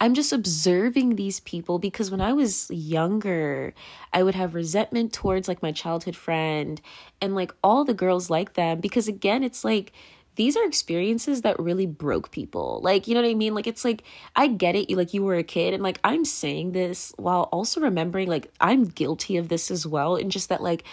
[0.00, 3.74] I'm just observing these people because when I was younger,
[4.12, 6.80] I would have resentment towards like my childhood friend
[7.20, 9.92] and like all the girls like them because again, it's like
[10.38, 12.80] these are experiences that really broke people.
[12.80, 13.56] Like, you know what I mean?
[13.56, 14.04] Like it's like
[14.36, 17.48] I get it, you like you were a kid and like I'm saying this while
[17.52, 20.84] also remembering like I'm guilty of this as well and just that like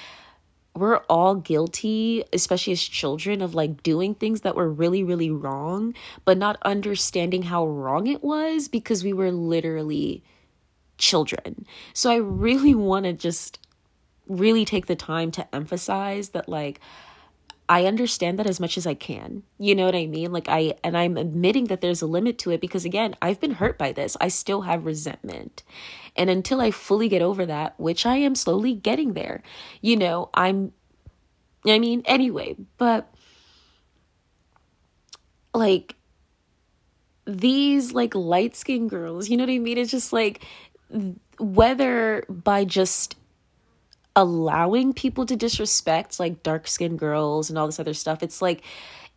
[0.73, 5.93] we're all guilty, especially as children, of like doing things that were really, really wrong,
[6.25, 10.23] but not understanding how wrong it was because we were literally
[10.97, 11.67] children.
[11.93, 13.59] So I really want to just
[14.27, 16.81] really take the time to emphasize that, like,
[17.67, 19.43] I understand that as much as I can.
[19.57, 20.31] You know what I mean?
[20.31, 23.55] Like I and I'm admitting that there's a limit to it because again, I've been
[23.55, 24.15] hurt by this.
[24.21, 25.63] I still have resentment.
[26.15, 29.41] And until I fully get over that, which I am slowly getting there,
[29.81, 30.73] you know, I'm
[31.65, 33.11] I mean, anyway, but
[35.53, 35.95] like
[37.25, 39.79] these like light-skinned girls, you know what I mean?
[39.79, 40.43] It's just like
[41.39, 43.15] whether by just
[44.15, 48.23] allowing people to disrespect like dark skinned girls and all this other stuff.
[48.23, 48.63] It's like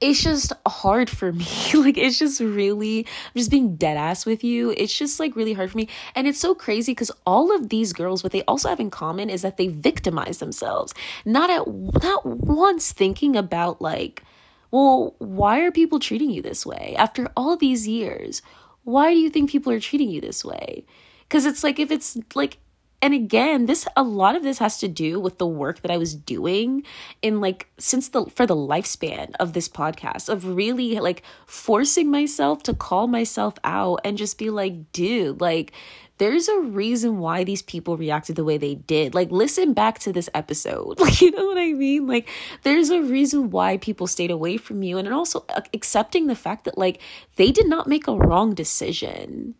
[0.01, 1.47] it's just hard for me.
[1.75, 4.75] like it's just really I'm just being dead ass with you.
[4.77, 5.89] It's just like really hard for me.
[6.15, 9.31] And it's so crazy because all of these girls, what they also have in common
[9.31, 10.95] is that they victimize themselves.
[11.25, 11.67] Not at
[12.03, 14.23] not once thinking about like,
[14.71, 16.95] well, why are people treating you this way?
[16.99, 18.43] After all these years,
[18.85, 20.85] why do you think people are treating you this way?
[21.23, 22.59] Because it's like if it's like
[23.01, 25.97] and again this a lot of this has to do with the work that i
[25.97, 26.83] was doing
[27.23, 32.63] in like since the for the lifespan of this podcast of really like forcing myself
[32.63, 35.73] to call myself out and just be like dude like
[36.19, 39.15] there's a reason why these people reacted the way they did.
[39.15, 40.99] Like, listen back to this episode.
[41.09, 42.07] Like, you know what I mean?
[42.07, 42.29] Like,
[42.65, 44.99] there's a reason why people stayed away from you.
[44.99, 47.01] And also uh, accepting the fact that, like,
[47.37, 49.55] they did not make a wrong decision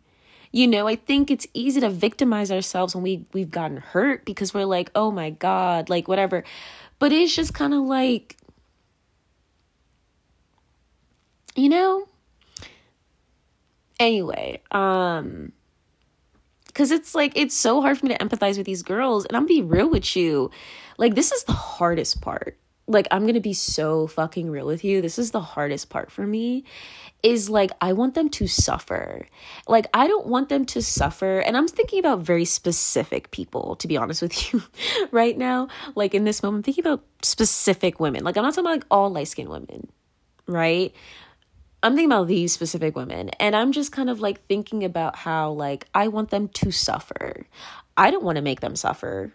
[0.51, 4.53] you know i think it's easy to victimize ourselves when we we've gotten hurt because
[4.53, 6.43] we're like oh my god like whatever.
[6.97, 8.35] But it's just kind of like
[11.55, 12.07] you know?
[13.99, 15.51] Anyway um
[16.67, 19.45] because it's like it's so hard for me to empathize with these girls and i'm
[19.45, 20.51] be real with you.
[20.97, 22.57] Like this is the hardest part
[22.89, 26.27] like i'm gonna be so fucking real with you this is the hardest part for
[26.27, 26.65] me
[27.23, 29.27] is like I want them to suffer.
[29.67, 31.39] Like I don't want them to suffer.
[31.39, 34.61] And I'm thinking about very specific people, to be honest with you,
[35.11, 35.67] right now.
[35.95, 38.23] Like in this moment, I'm thinking about specific women.
[38.23, 39.89] Like I'm not talking about like all light skinned women,
[40.47, 40.93] right?
[41.81, 43.29] I'm thinking about these specific women.
[43.39, 47.45] And I'm just kind of like thinking about how like I want them to suffer.
[47.97, 49.33] I don't want to make them suffer.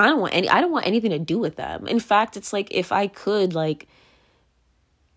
[0.00, 1.86] I don't want any I don't want anything to do with them.
[1.86, 3.86] In fact, it's like if I could like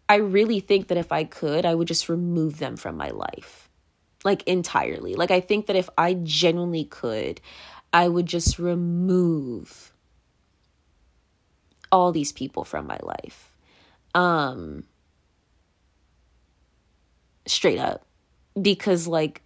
[0.10, 3.70] I really think that if I could, I would just remove them from my life.
[4.26, 5.16] Like entirely.
[5.16, 7.40] Like I think that if I genuinely could,
[7.94, 9.94] I would just remove
[11.90, 13.56] all these people from my life.
[14.14, 14.84] Um
[17.46, 18.06] straight up
[18.62, 19.44] because like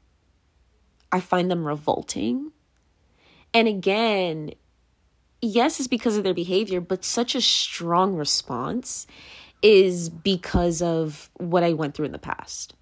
[1.11, 2.51] I find them revolting.
[3.53, 4.53] And again,
[5.41, 9.07] yes, it's because of their behavior, but such a strong response
[9.61, 12.73] is because of what I went through in the past.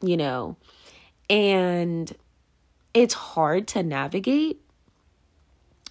[0.00, 0.56] You know,
[1.30, 2.12] and
[2.94, 4.61] it's hard to navigate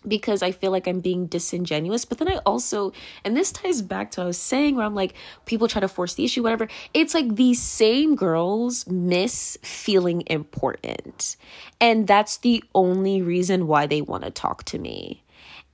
[0.08, 2.06] because I feel like I'm being disingenuous.
[2.06, 2.92] But then I also,
[3.24, 5.14] and this ties back to what I was saying, where I'm like,
[5.46, 6.68] people try to force the issue, whatever.
[6.94, 11.38] It's like these same girls miss feeling important.
[11.80, 15.24] And that's the only reason why they want to talk to me.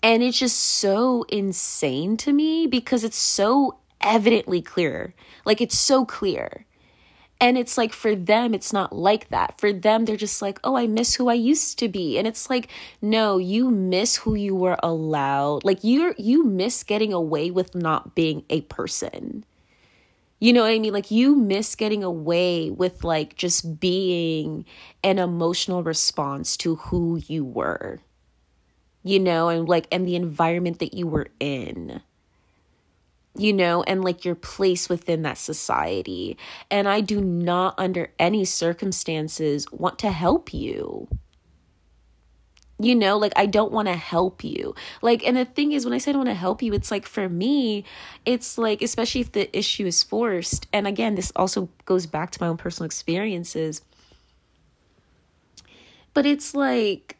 [0.03, 5.13] And it's just so insane to me because it's so evidently clear.
[5.43, 6.66] Like it's so clear.
[7.39, 9.59] And it's like for them, it's not like that.
[9.59, 12.17] For them, they're just like, oh, I miss who I used to be.
[12.17, 12.69] And it's like,
[13.01, 15.63] no, you miss who you were allowed.
[15.63, 19.45] Like you're you miss getting away with not being a person.
[20.39, 20.93] You know what I mean?
[20.93, 24.65] Like you miss getting away with like just being
[25.03, 27.99] an emotional response to who you were.
[29.03, 32.01] You know, and like and the environment that you were in
[33.38, 36.38] you know, and like your place within that society.
[36.71, 41.07] And I do not, under any circumstances, want to help you.
[42.79, 44.75] You know, like I don't want to help you.
[45.01, 46.91] Like, and the thing is, when I say I don't want to help you, it's
[46.91, 47.85] like for me,
[48.25, 50.67] it's like, especially if the issue is forced.
[50.73, 53.81] And again, this also goes back to my own personal experiences.
[56.13, 57.17] But it's like,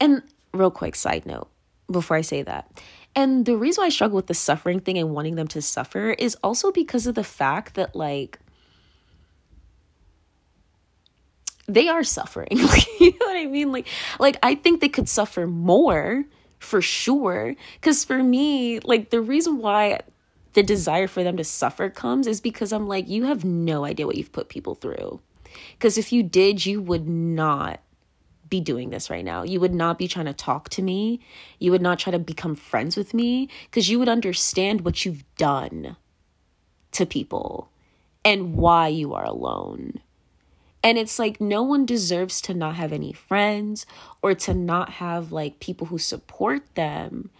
[0.00, 0.22] and
[0.52, 1.48] real quick side note
[1.90, 2.70] before I say that
[3.14, 6.36] and the reason I struggle with the suffering thing and wanting them to suffer is
[6.42, 8.38] also because of the fact that, like,
[11.66, 12.48] they are suffering.
[13.00, 13.70] you know what I mean?
[13.70, 13.86] Like,
[14.18, 16.24] like I think they could suffer more
[16.58, 17.54] for sure.
[17.74, 20.00] Because for me, like, the reason why
[20.54, 24.06] the desire for them to suffer comes is because I'm like, you have no idea
[24.06, 25.20] what you've put people through.
[25.72, 27.80] Because if you did, you would not
[28.52, 29.42] be doing this right now.
[29.42, 31.20] You would not be trying to talk to me.
[31.58, 35.24] You would not try to become friends with me because you would understand what you've
[35.36, 35.96] done
[36.92, 37.70] to people
[38.26, 40.00] and why you are alone.
[40.84, 43.86] And it's like no one deserves to not have any friends
[44.20, 47.30] or to not have like people who support them.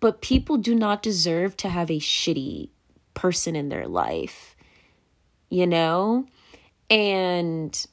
[0.00, 2.70] But people do not deserve to have a shitty
[3.12, 4.56] person in their life,
[5.50, 6.26] you know?
[6.88, 7.86] And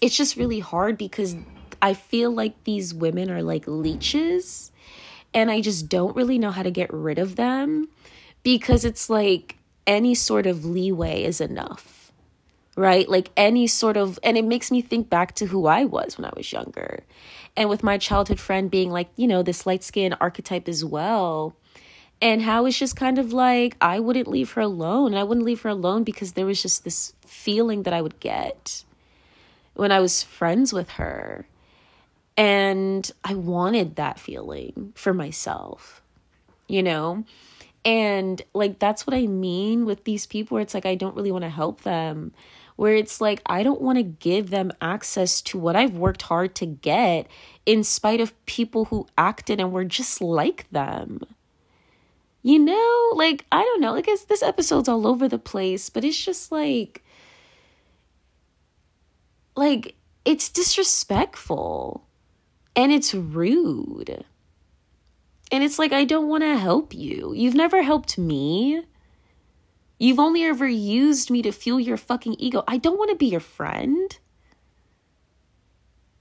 [0.00, 1.36] it's just really hard because
[1.82, 4.72] I feel like these women are like leeches
[5.32, 7.88] and I just don't really know how to get rid of them
[8.42, 12.12] because it's like any sort of leeway is enough.
[12.76, 13.08] Right?
[13.08, 16.24] Like any sort of and it makes me think back to who I was when
[16.24, 17.04] I was younger.
[17.56, 21.54] And with my childhood friend being like, you know, this light skin archetype as well.
[22.22, 25.12] And how it's just kind of like I wouldn't leave her alone.
[25.12, 28.20] And I wouldn't leave her alone because there was just this feeling that I would
[28.20, 28.84] get
[29.80, 31.46] when I was friends with her.
[32.36, 36.02] And I wanted that feeling for myself,
[36.68, 37.24] you know?
[37.82, 41.32] And like, that's what I mean with these people where it's like, I don't really
[41.32, 42.32] want to help them.
[42.76, 46.54] Where it's like, I don't want to give them access to what I've worked hard
[46.56, 47.26] to get
[47.64, 51.20] in spite of people who acted and were just like them.
[52.42, 56.22] You know, like, I don't know, like, this episode's all over the place, but it's
[56.22, 57.02] just like,
[59.60, 59.94] like,
[60.24, 62.04] it's disrespectful
[62.74, 64.24] and it's rude.
[65.52, 67.32] And it's like, I don't want to help you.
[67.34, 68.82] You've never helped me.
[69.98, 72.64] You've only ever used me to fuel your fucking ego.
[72.66, 74.16] I don't want to be your friend.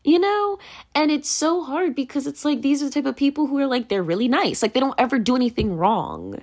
[0.03, 0.59] You know?
[0.93, 3.67] And it's so hard because it's like these are the type of people who are
[3.67, 4.61] like, they're really nice.
[4.61, 6.41] Like, they don't ever do anything wrong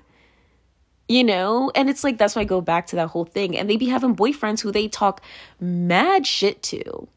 [1.08, 1.70] you know?
[1.74, 3.56] And it's like that's why i go back to that whole thing.
[3.56, 5.22] And they be having boyfriends who they talk
[5.60, 7.08] mad shit to.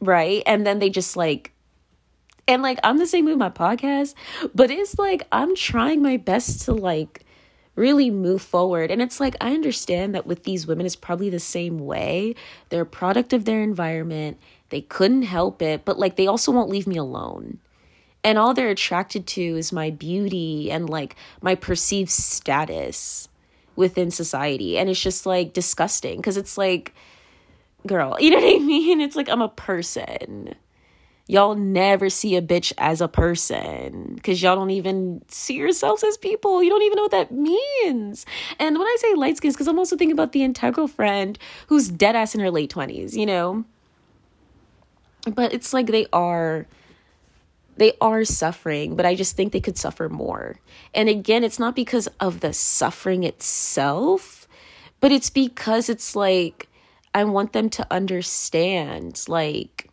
[0.00, 0.42] Right?
[0.46, 1.52] And then they just like
[2.48, 4.14] and like i'm the same with my podcast
[4.54, 7.22] but it's like i'm trying my best to like
[7.74, 8.90] really move forward.
[8.90, 12.34] And it's like i understand that with these women it's probably the same way.
[12.70, 14.38] They're a product of their environment.
[14.70, 17.58] They couldn't help it but like they also won't leave me alone
[18.26, 23.28] and all they're attracted to is my beauty and like my perceived status
[23.76, 24.76] within society.
[24.76, 26.92] And it's just like disgusting because it's like
[27.86, 29.00] girl you know what i mean?
[29.00, 30.56] It's like i'm a person.
[31.28, 36.16] Y'all never see a bitch as a person because y'all don't even see yourselves as
[36.16, 36.62] people.
[36.62, 38.26] You don't even know what that means.
[38.58, 41.88] And when i say light skins because i'm also thinking about the integral friend who's
[41.88, 43.64] dead ass in her late 20s you know?
[45.32, 46.66] But it's like they are
[47.76, 50.56] they are suffering, but I just think they could suffer more.
[50.94, 54.48] And again, it's not because of the suffering itself,
[55.00, 56.68] but it's because it's like
[57.14, 59.90] I want them to understand like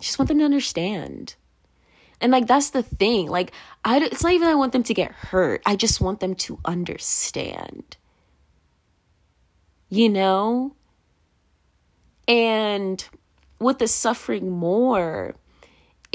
[0.00, 1.34] just want them to understand.
[2.20, 3.28] And like that's the thing.
[3.28, 3.52] Like
[3.84, 5.62] I it's not even I want them to get hurt.
[5.66, 7.96] I just want them to understand.
[9.90, 10.74] You know?
[12.26, 13.06] And
[13.58, 15.34] with the suffering more,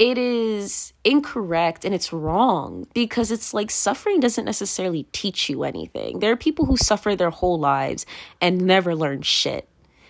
[0.00, 6.20] it is incorrect and it's wrong because it's like suffering doesn't necessarily teach you anything.
[6.20, 8.06] There are people who suffer their whole lives
[8.40, 9.68] and never learn shit,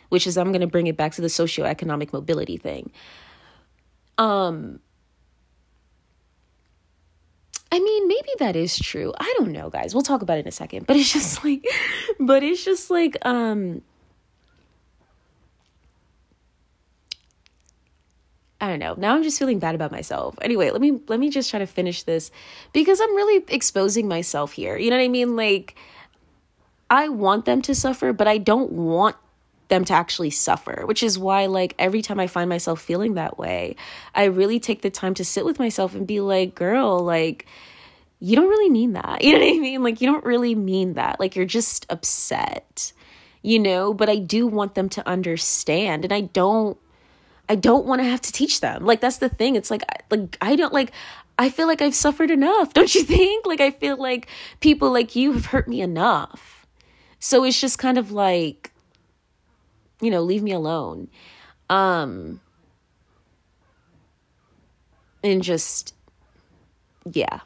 [0.09, 2.93] which is I'm going to bring it back to the socioeconomic mobility thing.
[4.17, 4.79] Um
[7.73, 9.13] I mean, maybe that is true.
[9.19, 9.95] I don't know, guys.
[9.95, 10.87] We'll talk about it in a second.
[10.87, 11.67] But it's just like
[12.21, 13.83] but it's just like um
[18.61, 18.95] I don't know.
[18.97, 20.37] Now I'm just feeling bad about myself.
[20.43, 22.31] Anyway, let me let me just try to finish this
[22.73, 24.77] because I'm really exposing myself here.
[24.77, 25.35] You know what I mean?
[25.37, 25.77] Like
[26.91, 29.17] I want them to suffer, but I don't want
[29.69, 33.39] them to actually suffer, which is why, like, every time I find myself feeling that
[33.39, 33.77] way,
[34.15, 37.47] I really take the time to sit with myself and be like, girl, like,
[38.19, 39.23] you don't really mean that.
[39.25, 39.83] You know what I mean?
[39.83, 41.21] Like, you don't really mean that.
[41.21, 42.93] Like, you're just upset,
[43.43, 43.95] you know?
[43.95, 46.05] But I do want them to understand.
[46.05, 46.77] And I don't.
[47.51, 48.85] I don't want to have to teach them.
[48.87, 49.57] Like that's the thing.
[49.57, 50.93] It's like like I don't like
[51.37, 52.73] I feel like I've suffered enough.
[52.75, 53.47] Don't you think?
[53.47, 54.29] Like I feel like
[54.61, 56.67] people like you have hurt me enough.
[57.19, 58.71] So it's just kind of like
[60.01, 61.09] you know, leave me alone.
[61.69, 62.41] Um,
[65.23, 65.95] and just,
[67.11, 67.41] yeah,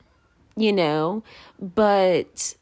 [0.57, 1.23] you know,
[1.61, 2.55] but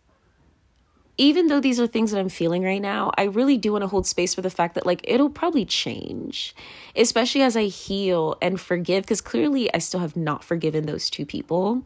[1.19, 3.89] even though these are things that I'm feeling right now, I really do want to
[3.89, 6.55] hold space for the fact that like it'll probably change,
[6.97, 11.27] especially as I heal and forgive, because clearly I still have not forgiven those two
[11.27, 11.83] people.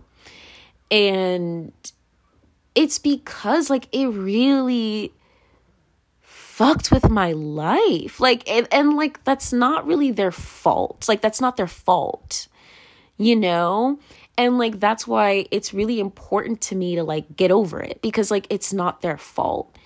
[0.91, 1.73] And
[2.75, 5.13] it's because like it really
[6.57, 8.19] fucked with my life.
[8.19, 11.07] Like, and, and like, that's not really their fault.
[11.07, 12.49] Like, that's not their fault,
[13.19, 13.99] you know?
[14.39, 18.31] And like, that's why it's really important to me to like get over it because
[18.31, 19.77] like, it's not their fault.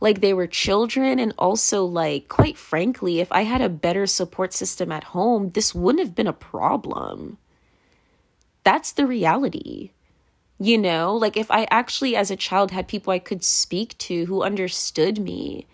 [0.00, 1.18] Like, they were children.
[1.18, 5.74] And also, like, quite frankly, if I had a better support system at home, this
[5.74, 7.36] wouldn't have been a problem.
[8.64, 9.90] That's the reality.
[10.58, 14.26] You know, like if I actually, as a child, had people I could speak to
[14.26, 15.66] who understood me,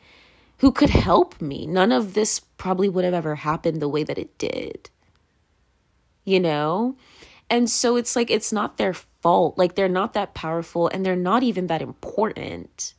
[0.58, 1.66] who could help me.
[1.66, 4.90] None of this probably would have ever happened the way that it did.
[6.24, 6.96] You know?
[7.48, 9.56] And so it's like, it's not their fault.
[9.56, 12.94] Like, they're not that powerful and they're not even that important.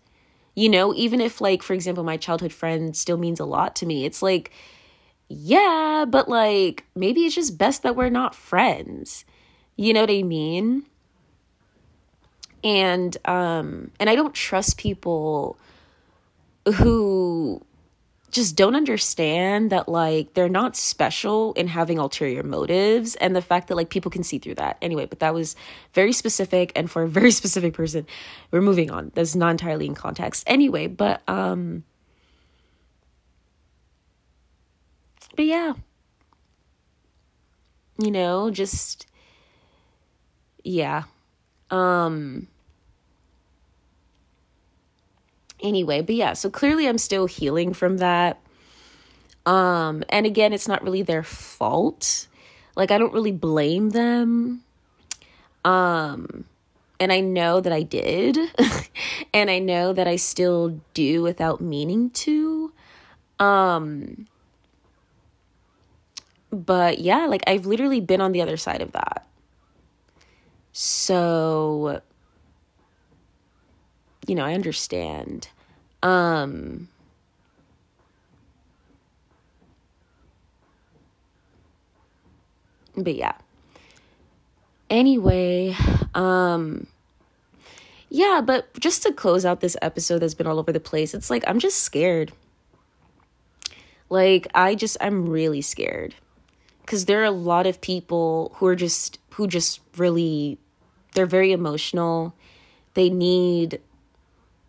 [0.55, 3.85] You know, even if, like, for example, my childhood friend still means a lot to
[3.85, 4.51] me, it's like,
[5.29, 9.25] yeah, but like, maybe it's just best that we're not friends.
[9.75, 10.85] You know what I mean?
[12.63, 15.59] And, um, and I don't trust people
[16.75, 17.61] who
[18.31, 23.67] just don't understand that like they're not special in having ulterior motives and the fact
[23.67, 24.77] that like people can see through that.
[24.81, 25.55] Anyway but that was
[25.93, 28.05] very specific and for a very specific person
[28.51, 29.11] we're moving on.
[29.15, 30.43] That's not entirely in context.
[30.47, 31.83] Anyway but um
[35.35, 35.73] but yeah.
[37.99, 39.07] You know just
[40.63, 41.03] yeah.
[41.71, 42.47] Um
[45.61, 48.39] anyway but yeah so clearly i'm still healing from that.
[49.45, 52.27] Um and again it's not really their fault.
[52.75, 54.63] Like i don't really blame them.
[55.65, 56.45] Um
[56.99, 58.37] and i know that i did.
[59.33, 62.71] And i know that i still do without meaning to.
[63.39, 64.27] Um
[66.49, 69.27] but yeah like i've literally been on the other side of that.
[70.71, 72.01] So
[74.27, 75.47] you know, I understand.
[76.03, 76.89] Um
[82.95, 83.33] but yeah.
[84.89, 85.75] Anyway,
[86.13, 86.87] um
[88.09, 91.29] yeah, but just to close out this episode that's been all over the place, it's
[91.29, 92.31] like I'm just scared.
[94.09, 96.15] Like I just I'm really scared.
[96.85, 100.57] Cuz there are a lot of people who are just who just really
[101.13, 102.33] they're very emotional.
[102.93, 103.81] They need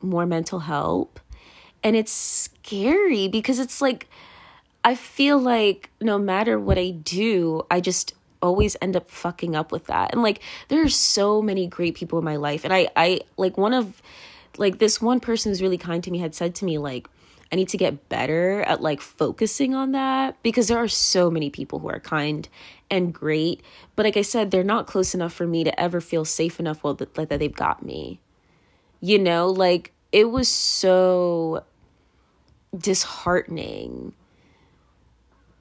[0.01, 1.21] more mental help.
[1.83, 4.09] And it's scary because it's like,
[4.85, 9.73] I feel like no matter what I do, I just always end up fucking up
[9.73, 10.13] with that.
[10.13, 12.65] And like, there are so many great people in my life.
[12.65, 14.01] And I, I, like, one of,
[14.57, 17.09] like, this one person who's really kind to me had said to me, like,
[17.51, 21.49] I need to get better at like focusing on that because there are so many
[21.51, 22.49] people who are kind
[22.91, 23.63] and great.
[23.97, 26.85] But like I said, they're not close enough for me to ever feel safe enough
[26.85, 28.21] well that, that they've got me.
[29.01, 31.65] You know, like it was so
[32.77, 34.13] disheartening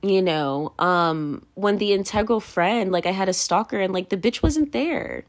[0.04, 4.18] you know um when the integral friend like i had a stalker and like the
[4.18, 5.24] bitch wasn't there.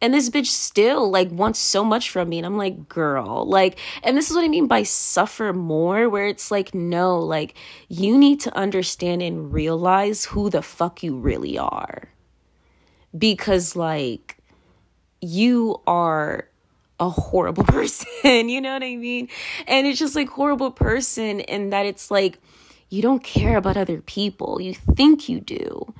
[0.00, 2.38] And this bitch still like wants so much from me.
[2.38, 6.26] And i'm like girl like and this is what i mean by suffer more where
[6.28, 7.56] it's like no like
[7.88, 12.08] you need to understand and realize who the fuck you really are.
[13.16, 14.36] Because like
[15.20, 16.48] you are
[17.00, 19.28] a horrible person you know what i mean
[19.66, 22.38] and it's just like horrible person and that it's like
[22.90, 25.94] you don't care about other people you think you do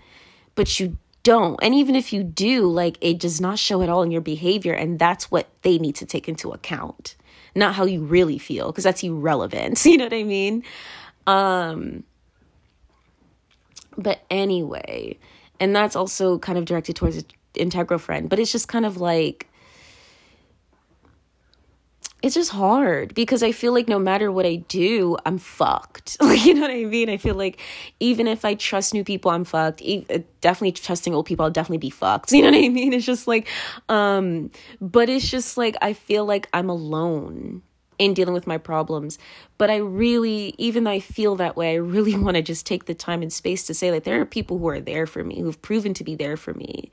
[0.54, 1.58] but you don't.
[1.62, 4.72] And even if you do, like it does not show at all in your behavior.
[4.72, 7.16] And that's what they need to take into account,
[7.54, 9.84] not how you really feel, because that's irrelevant.
[9.86, 10.64] You know what I mean?
[11.26, 12.04] Um,
[13.96, 15.18] but anyway,
[15.60, 18.96] and that's also kind of directed towards an integral friend, but it's just kind of
[18.96, 19.47] like
[22.20, 26.16] it's just hard because I feel like no matter what I do, I'm fucked.
[26.28, 27.08] Like, you know what I mean?
[27.08, 27.58] I feel like
[28.00, 29.80] even if I trust new people, I'm fucked.
[29.82, 32.32] Uh, definitely trusting old people, I'll definitely be fucked.
[32.38, 32.92] You know what I mean?
[32.92, 33.48] It's just like,
[33.88, 34.50] um,
[34.80, 37.62] but it's just like I feel like I'm alone
[37.98, 39.18] in dealing with my problems.
[39.56, 42.84] But I really, even though I feel that way, I really want to just take
[42.84, 45.40] the time and space to say that there are people who are there for me,
[45.40, 46.90] who've proven to be there for me.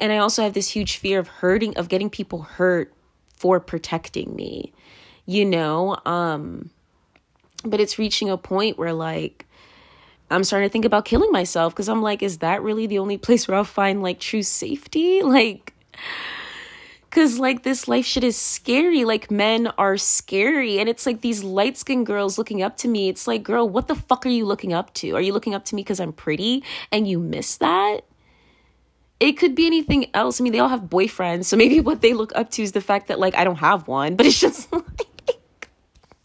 [0.00, 2.92] And I also have this huge fear of hurting, of getting people hurt
[3.38, 4.72] for protecting me,
[5.26, 5.96] you know?
[6.04, 6.70] Um,
[7.64, 9.46] but it's reaching a point where like
[10.30, 13.16] I'm starting to think about killing myself because I'm like, is that really the only
[13.26, 15.22] place where I'll find like true safety?
[15.28, 15.74] Like,
[17.10, 19.04] Cause like this life shit is scary.
[19.04, 20.78] Like men are scary.
[20.78, 23.08] And it's like these light skinned girls looking up to me.
[23.08, 25.12] It's like, girl, what the fuck are you looking up to?
[25.16, 26.62] Are you looking up to me because I'm pretty
[26.92, 28.02] and you miss that?
[29.20, 30.40] It could be anything else.
[30.40, 32.80] I mean, they all have boyfriends, so maybe what they look up to is the
[32.80, 35.08] fact that like I don't have one, but it's just like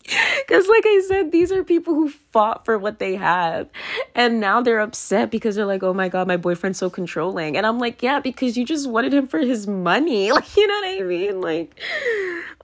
[0.05, 3.69] because like i said these are people who fought for what they have
[4.15, 7.65] and now they're upset because they're like oh my god my boyfriend's so controlling and
[7.65, 11.01] i'm like yeah because you just wanted him for his money like you know what
[11.01, 11.41] i mean?
[11.41, 11.79] Like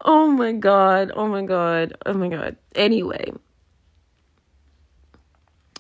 [0.02, 2.56] oh my god oh my god oh my god.
[2.76, 3.32] Anyway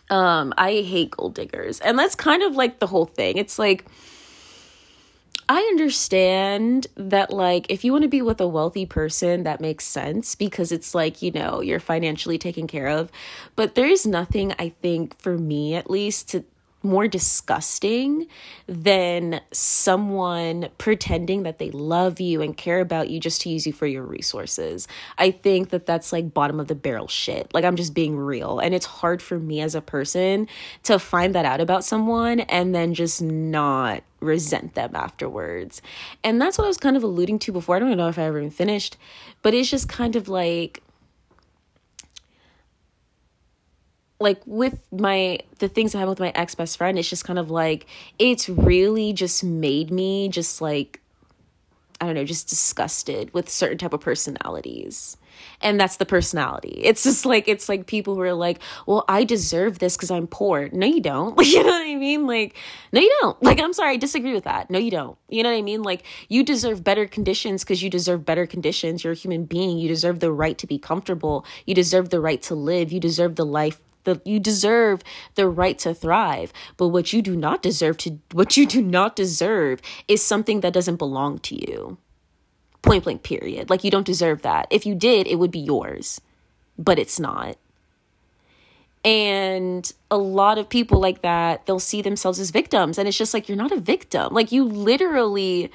[0.09, 3.37] um i hate gold diggers and that's kind of like the whole thing.
[3.37, 3.85] It's like
[5.51, 9.83] I understand that, like, if you want to be with a wealthy person, that makes
[9.83, 13.11] sense because it's like, you know, you're financially taken care of.
[13.55, 16.45] But there is nothing, I think, for me at least, to
[16.81, 18.27] more disgusting
[18.67, 23.73] than someone pretending that they love you and care about you just to use you
[23.73, 24.87] for your resources.
[25.17, 27.53] I think that that's like bottom of the barrel shit.
[27.53, 28.59] Like I'm just being real.
[28.59, 30.47] And it's hard for me as a person
[30.83, 35.81] to find that out about someone and then just not resent them afterwards.
[36.23, 37.75] And that's what I was kind of alluding to before.
[37.75, 38.97] I don't know if I ever even finished,
[39.41, 40.81] but it's just kind of like
[44.19, 47.39] like with my the things I have with my ex best friend, it's just kind
[47.39, 47.85] of like
[48.17, 51.01] it's really just made me just like
[52.01, 55.17] I don't know, just disgusted with certain type of personalities.
[55.61, 56.81] And that's the personality.
[56.83, 60.27] It's just like it's like people who are like, "Well, I deserve this cuz I'm
[60.27, 61.37] poor." No, you don't.
[61.45, 62.27] You know what I mean?
[62.27, 62.55] Like,
[62.93, 63.41] no you don't.
[63.41, 64.69] Like, I'm sorry, I disagree with that.
[64.69, 65.17] No, you don't.
[65.29, 65.81] You know what I mean?
[65.81, 69.03] Like, you deserve better conditions cuz you deserve better conditions.
[69.03, 69.77] You're a human being.
[69.77, 71.45] You deserve the right to be comfortable.
[71.65, 72.91] You deserve the right to live.
[72.91, 73.79] You deserve the life
[74.09, 75.03] the you deserve
[75.35, 79.15] the right to thrive but what you do not deserve to what you do not
[79.15, 81.97] deserve is something that doesn't belong to you.
[82.81, 83.69] Point blank period.
[83.69, 84.67] Like you don't deserve that.
[84.71, 86.19] If you did it would be yours
[86.77, 87.57] but it's not.
[89.05, 93.33] And a lot of people like that they'll see themselves as victims and it's just
[93.33, 94.33] like you're not a victim.
[94.33, 95.71] Like you literally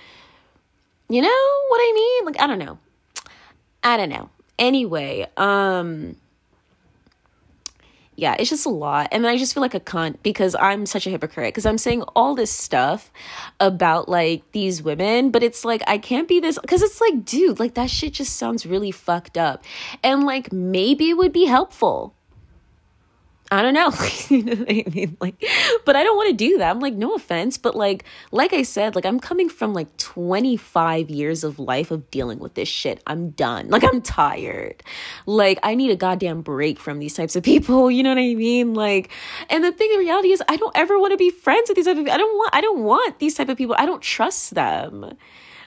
[1.08, 2.24] you know what i mean?
[2.26, 2.78] Like i don't know.
[3.82, 4.30] I don't know.
[4.58, 6.16] Anyway um
[8.16, 9.08] yeah, it's just a lot.
[9.12, 12.02] And I just feel like a cunt because I'm such a hypocrite because I'm saying
[12.14, 13.10] all this stuff
[13.60, 17.58] about like these women, but it's like I can't be this because it's like, dude,
[17.58, 19.64] like that shit just sounds really fucked up.
[20.02, 22.14] And like maybe it would be helpful
[23.54, 23.92] I don't know.
[24.28, 25.16] you know what I mean?
[25.20, 25.44] Like,
[25.84, 26.70] but I don't want to do that.
[26.70, 31.10] I'm like, no offense, but like, like I said, like I'm coming from like 25
[31.10, 33.02] years of life of dealing with this shit.
[33.06, 33.68] I'm done.
[33.68, 34.82] Like I'm tired.
[35.26, 37.90] Like I need a goddamn break from these types of people.
[37.94, 38.74] You know what I mean?
[38.74, 39.10] Like,
[39.48, 41.84] and the thing, the reality is, I don't ever want to be friends with these
[41.84, 42.08] type of.
[42.08, 42.50] I don't want.
[42.52, 43.76] I don't want these type of people.
[43.78, 45.14] I don't trust them.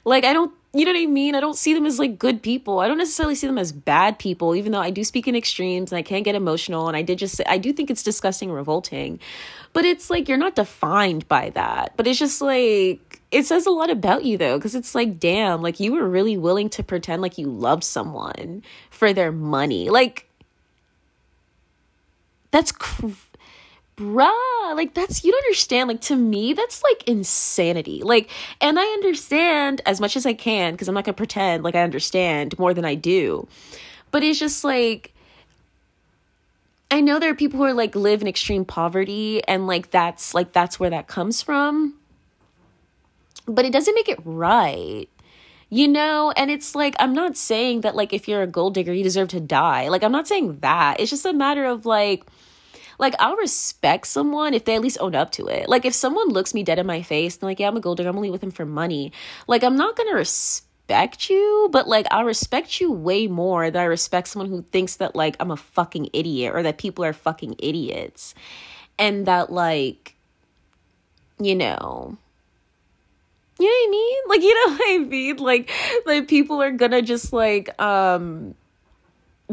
[0.07, 1.33] Like I don't you know what I mean?
[1.33, 2.79] I don't see them as like good people.
[2.79, 5.91] I don't necessarily see them as bad people, even though I do speak in extremes
[5.91, 6.87] and I can't get emotional.
[6.87, 9.19] And I did just say, I do think it's disgusting, revolting.
[9.73, 11.93] But it's like you're not defined by that.
[11.95, 15.61] But it's just like, it says a lot about you though, because it's like, damn,
[15.61, 19.89] like you were really willing to pretend like you love someone for their money.
[19.89, 20.29] Like,
[22.51, 23.07] that's cr-
[23.97, 25.89] bruh, like that's you don't understand.
[25.89, 28.01] Like to me, that's like insanity.
[28.03, 28.29] Like,
[28.61, 31.81] and I understand as much as I can because I'm not gonna pretend like I
[31.81, 33.47] understand more than I do.
[34.11, 35.13] But it's just like
[36.89, 40.33] I know there are people who are like live in extreme poverty and like that's
[40.33, 41.95] like that's where that comes from.
[43.47, 45.09] But it doesn't make it right.
[45.69, 48.93] You know, and it's like I'm not saying that like if you're a gold digger
[48.93, 49.89] you deserve to die.
[49.89, 50.99] Like I'm not saying that.
[50.99, 52.23] It's just a matter of like
[52.97, 55.69] like I'll respect someone if they at least own up to it.
[55.69, 57.97] Like if someone looks me dead in my face and like, yeah, I'm a gold
[57.97, 59.11] digger, I'm only with him for money.
[59.47, 63.85] Like I'm not gonna respect you, but like I respect you way more than I
[63.85, 67.55] respect someone who thinks that like I'm a fucking idiot or that people are fucking
[67.59, 68.33] idiots.
[68.99, 70.15] And that like
[71.39, 72.17] you know
[73.59, 74.17] you know what I mean?
[74.27, 75.37] Like you know what I mean?
[75.37, 75.71] Like
[76.05, 78.55] like people are gonna just like um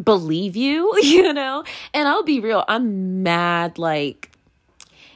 [0.02, 1.64] believe you, you know?
[1.92, 4.30] And I'll be real, I'm mad like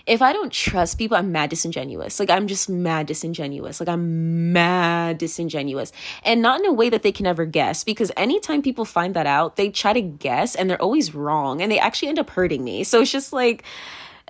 [0.08, 2.18] if I don't trust people, I'm mad disingenuous.
[2.18, 3.78] Like I'm just mad disingenuous.
[3.78, 5.92] Like I'm mad disingenuous.
[6.24, 9.26] And not in a way that they can ever guess because anytime people find that
[9.26, 12.64] out, they try to guess and they're always wrong and they actually end up hurting
[12.64, 12.84] me.
[12.84, 13.64] So it's just like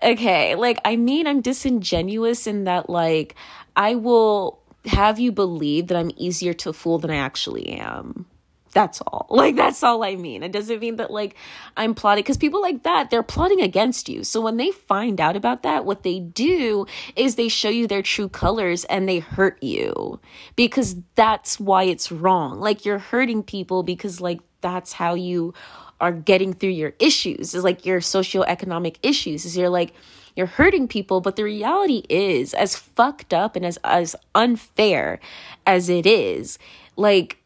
[0.02, 3.36] okay, like I mean I'm disingenuous in that like
[3.76, 8.26] I will have you believe that I'm easier to fool than I actually am.
[8.78, 9.26] That's all.
[9.38, 10.42] Like, that's all I mean.
[10.42, 11.34] It doesn't mean that, like,
[11.76, 14.24] I'm plotting, because people like that, they're plotting against you.
[14.24, 16.86] So when they find out about that, what they do
[17.16, 20.20] is they show you their true colors and they hurt you
[20.56, 22.60] because that's why it's wrong.
[22.60, 25.54] Like, you're hurting people because, like, that's how you
[26.00, 29.92] are getting through your issues, is like your socioeconomic issues, is you're like,
[30.36, 35.18] you're hurting people but the reality is as fucked up and as as unfair
[35.66, 36.60] as it is
[36.94, 37.38] like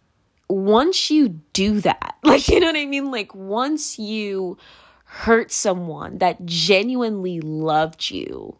[0.52, 3.10] once you do that, like, you know what I mean?
[3.10, 4.58] Like, once you
[5.04, 8.56] hurt someone that genuinely loved you,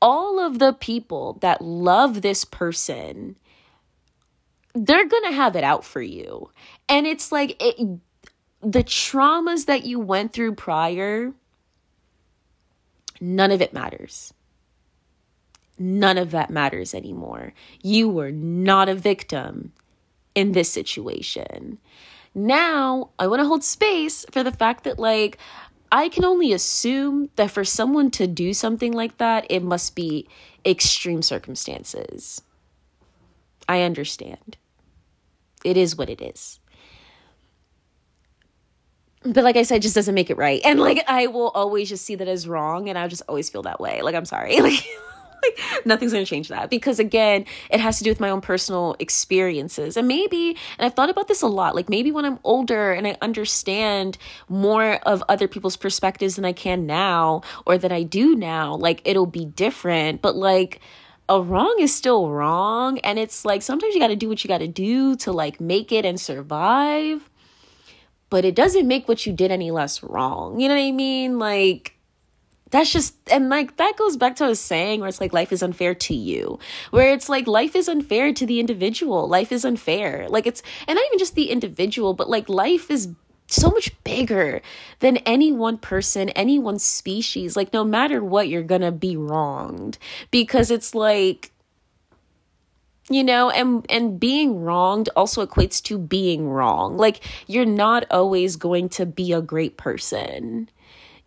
[0.00, 3.36] all of the people that love this person,
[4.74, 6.50] they're going to have it out for you.
[6.88, 7.76] And it's like, it,
[8.60, 11.32] the traumas that you went through prior,
[13.20, 14.34] none of it matters.
[15.78, 17.52] None of that matters anymore.
[17.82, 19.72] You were not a victim
[20.34, 21.78] in this situation.
[22.34, 25.38] Now, I want to hold space for the fact that, like,
[25.92, 30.28] I can only assume that for someone to do something like that, it must be
[30.66, 32.42] extreme circumstances.
[33.68, 34.56] I understand.
[35.64, 36.58] It is what it is.
[39.22, 40.60] But like I said, just doesn't make it right.
[40.64, 43.62] And like I will always just see that as wrong and I just always feel
[43.62, 44.02] that way.
[44.02, 44.58] Like I'm sorry.
[44.60, 44.84] Like
[45.46, 46.70] like nothing's going to change that.
[46.70, 49.96] Because again it has to do with my own personal experiences.
[49.96, 53.06] And maybe and i've thought about this a lot like maybe when i'm older and
[53.06, 54.18] i understand
[54.48, 59.00] more of other people's perspectives than i can now or that i do now like
[59.04, 60.22] it'll be different.
[60.22, 60.80] But like
[61.28, 62.98] a wrong is still wrong.
[62.98, 65.60] And it's like sometimes you got to do what you got to do to like
[65.60, 67.28] make it and survive.
[68.30, 70.60] But it doesn't make what you did any less wrong.
[70.60, 71.38] You know what i mean?
[71.38, 71.93] Like
[72.74, 75.62] that's just and like that goes back to a saying where it's like life is
[75.62, 76.58] unfair to you.
[76.90, 79.28] Where it's like life is unfair to the individual.
[79.28, 80.26] Life is unfair.
[80.28, 83.10] Like it's and not even just the individual but like life is
[83.46, 84.60] so much bigger
[84.98, 87.54] than any one person any one species.
[87.54, 89.96] Like no matter what you're gonna be wronged.
[90.32, 91.52] Because it's like
[93.08, 96.96] you know and and being wronged also equates to being wrong.
[96.96, 100.68] Like you're not always going to be a great person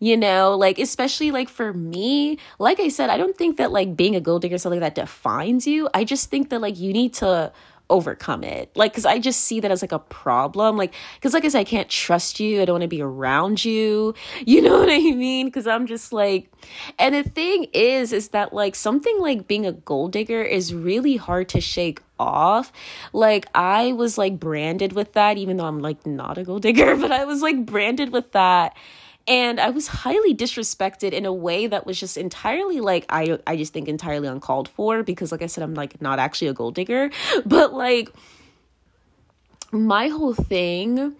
[0.00, 3.96] you know like especially like for me like i said i don't think that like
[3.96, 5.88] being a gold digger is something that defines you.
[5.94, 7.52] I just think that like you need to
[7.90, 8.70] overcome it.
[8.76, 10.76] Like because i just see that as like a problem.
[10.76, 12.60] Like because like i said i can't trust you.
[12.60, 14.14] I don't want to be around you.
[14.44, 15.46] You know what i mean?
[15.46, 16.50] Because i'm just like
[16.98, 21.16] and the thing is is that like something like being a gold digger is really
[21.16, 22.72] hard to shake off.
[23.12, 26.96] Like i was like branded with that even though i'm like not a gold digger
[26.96, 28.76] but i was like branded with that
[29.28, 33.56] and I was highly disrespected in a way that was just entirely like I I
[33.56, 36.74] just think entirely uncalled for because like I said I'm like not actually a gold
[36.74, 37.10] digger
[37.46, 38.10] but like
[39.70, 41.14] my whole thing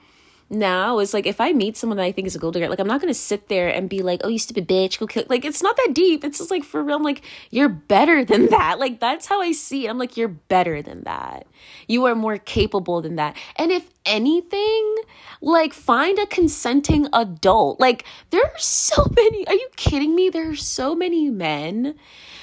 [0.51, 2.79] now is like if I meet someone that I think is a gold digger, like
[2.79, 5.45] I'm not gonna sit there and be like, "Oh, you stupid bitch, go kill." Like
[5.45, 6.25] it's not that deep.
[6.25, 6.97] It's just like for real.
[6.97, 8.79] I'm like, you're better than that.
[8.79, 9.91] Like that's how I see it.
[9.91, 11.47] I'm like, you're better than that.
[11.87, 13.37] You are more capable than that.
[13.57, 14.97] And if anything,
[15.41, 17.79] like find a consenting adult.
[17.79, 19.47] Like there are so many.
[19.47, 20.31] Are you kidding me?
[20.31, 21.95] There are so many men.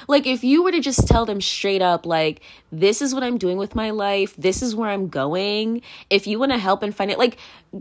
[0.08, 3.38] Like if you were to just tell them straight up like this is what I'm
[3.38, 5.82] doing with my life, this is where I'm going.
[6.10, 7.38] If you want to help and find it like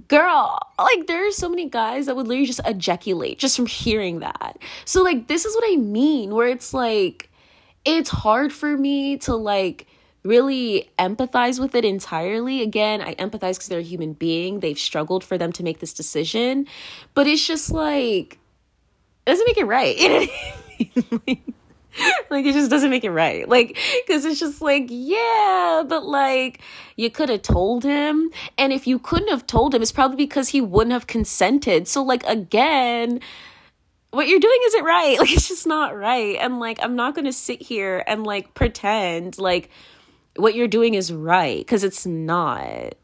[0.08, 4.20] girl, like there are so many guys that would literally just ejaculate just from hearing
[4.20, 4.58] that.
[4.84, 7.30] So like this is what I mean where it's like
[7.84, 9.86] it's hard for me to like
[10.24, 12.62] really empathize with it entirely.
[12.62, 14.60] Again, I empathize because they're a human being.
[14.60, 16.66] They've struggled for them to make this decision.
[17.12, 18.38] But it's just like,
[19.26, 20.30] it doesn't make it right.
[22.30, 23.48] like, it just doesn't make it right.
[23.48, 26.60] Like, because it's just like, yeah, but like,
[26.96, 28.30] you could have told him.
[28.58, 31.86] And if you couldn't have told him, it's probably because he wouldn't have consented.
[31.86, 33.20] So, like, again,
[34.10, 35.18] what you're doing isn't right.
[35.24, 36.36] Like, it's just not right.
[36.40, 39.70] And like, I'm not going to sit here and like pretend like,
[40.36, 42.94] what you're doing is right because it's not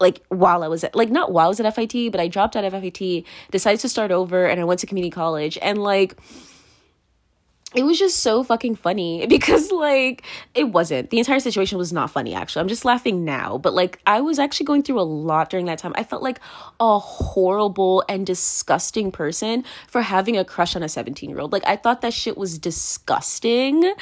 [0.00, 2.56] like while I was at like not while I was at FIT, but I dropped
[2.56, 6.16] out of FIT, decided to start over, and I went to community college, and like
[7.74, 11.10] it was just so fucking funny because like it wasn't.
[11.10, 12.60] The entire situation was not funny actually.
[12.60, 13.58] I'm just laughing now.
[13.58, 15.92] But like i was actually going through a lot during that time.
[15.94, 16.40] I felt like
[16.80, 21.66] a horrible and disgusting person for having a crush on a 17 year old like
[21.66, 23.92] i thought that shit was disgusting.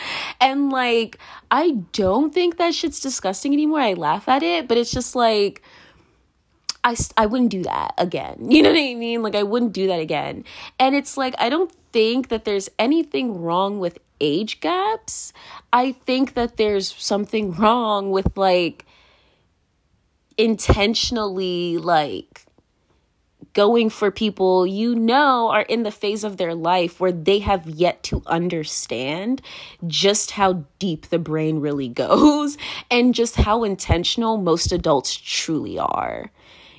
[0.40, 1.18] And like
[1.50, 3.80] i don't think that shit's disgusting anymore.
[3.80, 5.62] I laugh at it but it's just like
[6.86, 8.48] I, I wouldn't do that again.
[8.56, 9.22] You know what I mean?
[9.22, 10.44] Like, I wouldn't do that again.
[10.78, 15.32] And it's like, I don't think that there's anything wrong with age gaps.
[15.72, 18.86] I think that there's something wrong with like
[20.38, 22.46] intentionally, like,
[23.52, 27.66] going for people you know are in the phase of their life where they have
[27.66, 29.40] yet to understand
[29.86, 32.58] just how deep the brain really goes
[32.90, 36.30] and just how intentional most adults truly are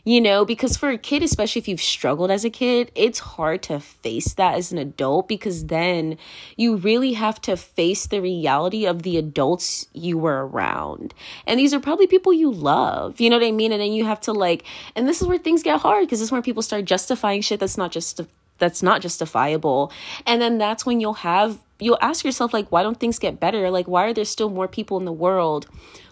[0.08, 3.62] you know, because for a kid, especially if you've struggled as a kid, it's hard
[3.64, 6.18] to face that as an adult because then
[6.56, 11.14] you really have to face the reality of the adults you were around.
[11.46, 13.74] And these are probably people you love, you know what I mean?
[13.74, 14.64] And then you have to like,
[14.96, 17.60] and this is where things get hard because this is where people start justifying shit
[17.60, 18.22] that's not just
[18.60, 19.92] that's not justifiable.
[20.26, 23.70] And then that's when you'll have you'll ask yourself like why don't things get better?
[23.70, 25.68] Like why are there still more people in the world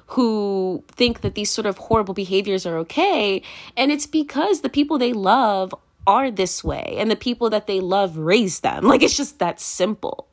[0.07, 3.41] who think that these sort of horrible behaviors are okay.
[3.75, 5.73] And it's because the people they love
[6.07, 8.85] are this way and the people that they love raise them.
[8.95, 10.27] Like it's just that simple.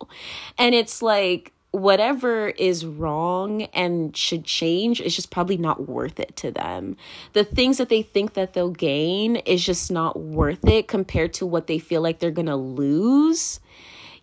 [0.59, 6.37] And it's like whatever is wrong and should change is just probably not worth it
[6.37, 6.97] to them.
[7.33, 11.47] The things that they think that they'll gain is just not worth it compared to
[11.47, 13.59] what they feel like they're going to lose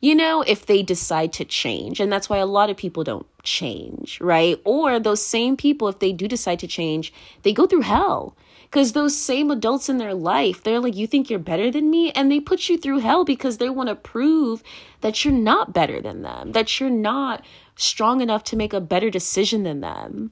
[0.01, 1.99] you know, if they decide to change.
[1.99, 4.59] And that's why a lot of people don't change, right?
[4.63, 7.13] Or those same people, if they do decide to change,
[7.43, 8.35] they go through hell.
[8.63, 12.11] Because those same adults in their life, they're like, You think you're better than me?
[12.11, 14.61] And they put you through hell because they want to prove
[15.01, 17.43] that you're not better than them, that you're not
[17.75, 20.31] strong enough to make a better decision than them.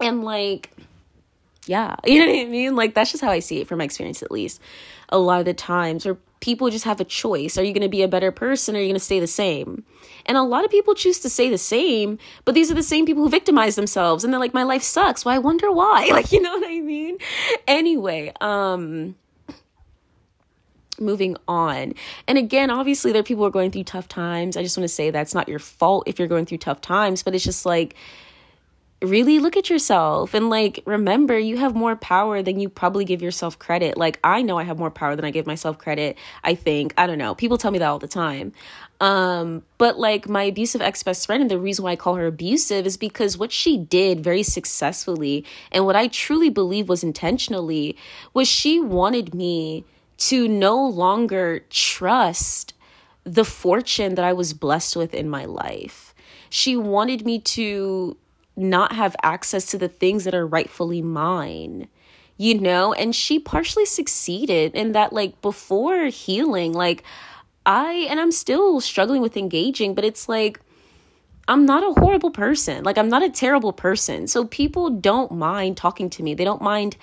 [0.00, 0.70] And like,
[1.66, 2.74] yeah, you know what I mean?
[2.74, 4.60] Like, that's just how I see it from my experience, at least.
[5.10, 7.58] A lot of the times, or people just have a choice.
[7.58, 9.26] Are you going to be a better person or are you going to stay the
[9.26, 9.84] same?
[10.26, 13.06] And a lot of people choose to stay the same, but these are the same
[13.06, 15.24] people who victimize themselves and they're like, my life sucks.
[15.24, 16.10] Well, I wonder why.
[16.18, 17.18] Like, you know what I mean?
[17.68, 19.14] Anyway, um,
[20.98, 21.94] moving on.
[22.26, 24.56] And again, obviously, there are people who are going through tough times.
[24.56, 27.22] I just want to say that's not your fault if you're going through tough times,
[27.22, 27.94] but it's just like,
[29.00, 33.22] really look at yourself and like remember you have more power than you probably give
[33.22, 33.96] yourself credit.
[33.96, 36.94] Like i know i have more power than i give myself credit i think.
[36.96, 37.34] I don't know.
[37.34, 38.52] People tell me that all the time.
[39.00, 42.86] Um but like my abusive ex-best friend and the reason why i call her abusive
[42.86, 47.96] is because what she did very successfully and what i truly believe was intentionally
[48.34, 49.84] was she wanted me
[50.18, 52.74] to no longer trust
[53.24, 56.14] the fortune that I was blessed with in my life.
[56.50, 58.16] She wanted me to
[58.58, 61.88] not have access to the things that are rightfully mine
[62.38, 62.92] you know?
[62.94, 67.02] And she partially succeeded in that like before healing like
[67.66, 70.58] i and i'm still struggling with engaging but it's like
[71.48, 72.84] i'm not a horrible person.
[72.84, 74.26] Like i'm not a terrible person.
[74.26, 76.34] So people don't mind talking to me.
[76.34, 76.96] They don't mind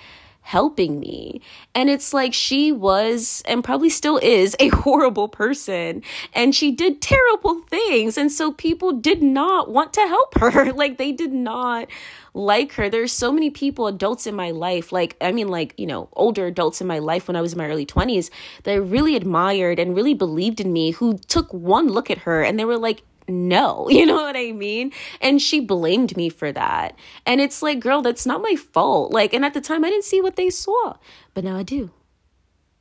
[0.46, 1.40] helping me.
[1.74, 6.02] And it's like she was and probably still is a horrible person
[6.34, 8.16] and she did terrible things.
[8.16, 10.72] And so people did not want to help her.
[10.72, 11.88] like they did not
[12.32, 12.88] like her.
[12.88, 16.46] There's so many people, adults in my life, like, I mean, like, you know, older
[16.46, 18.30] adults in my life when I was in my early 20s
[18.62, 22.44] that I really admired and really believed in me who took one look at her
[22.44, 24.92] and they were like, no, you know what I mean?
[25.20, 26.98] And she blamed me for that.
[27.24, 29.12] And it's like, girl, that's not my fault.
[29.12, 30.96] Like, and at the time I didn't see what they saw,
[31.34, 31.90] but now I do.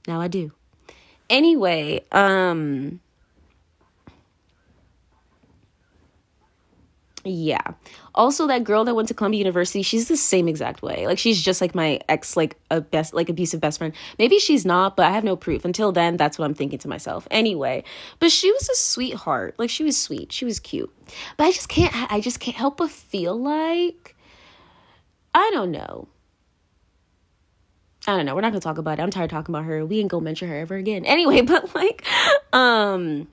[0.07, 0.51] Now I do.
[1.30, 2.99] Anyway, um,
[7.26, 7.73] Yeah.
[8.14, 11.07] Also, that girl that went to Columbia University, she's the same exact way.
[11.07, 13.93] Like she's just like my ex, like a best, like abusive best friend.
[14.19, 15.65] Maybe she's not, but I have no proof.
[15.65, 17.27] Until then, that's what I'm thinking to myself.
[17.31, 17.84] Anyway,
[18.19, 19.56] but she was a sweetheart.
[19.57, 20.31] Like she was sweet.
[20.31, 20.93] She was cute.
[21.35, 21.93] But I just can't.
[22.11, 24.15] I just can't help but feel like
[25.34, 26.07] I don't know.
[28.07, 28.35] I don't know.
[28.35, 29.02] We're not gonna talk about it.
[29.02, 29.84] I'm tired talking about her.
[29.84, 31.06] We ain't gonna mention her ever again.
[31.06, 32.06] Anyway, but like,
[32.53, 33.27] um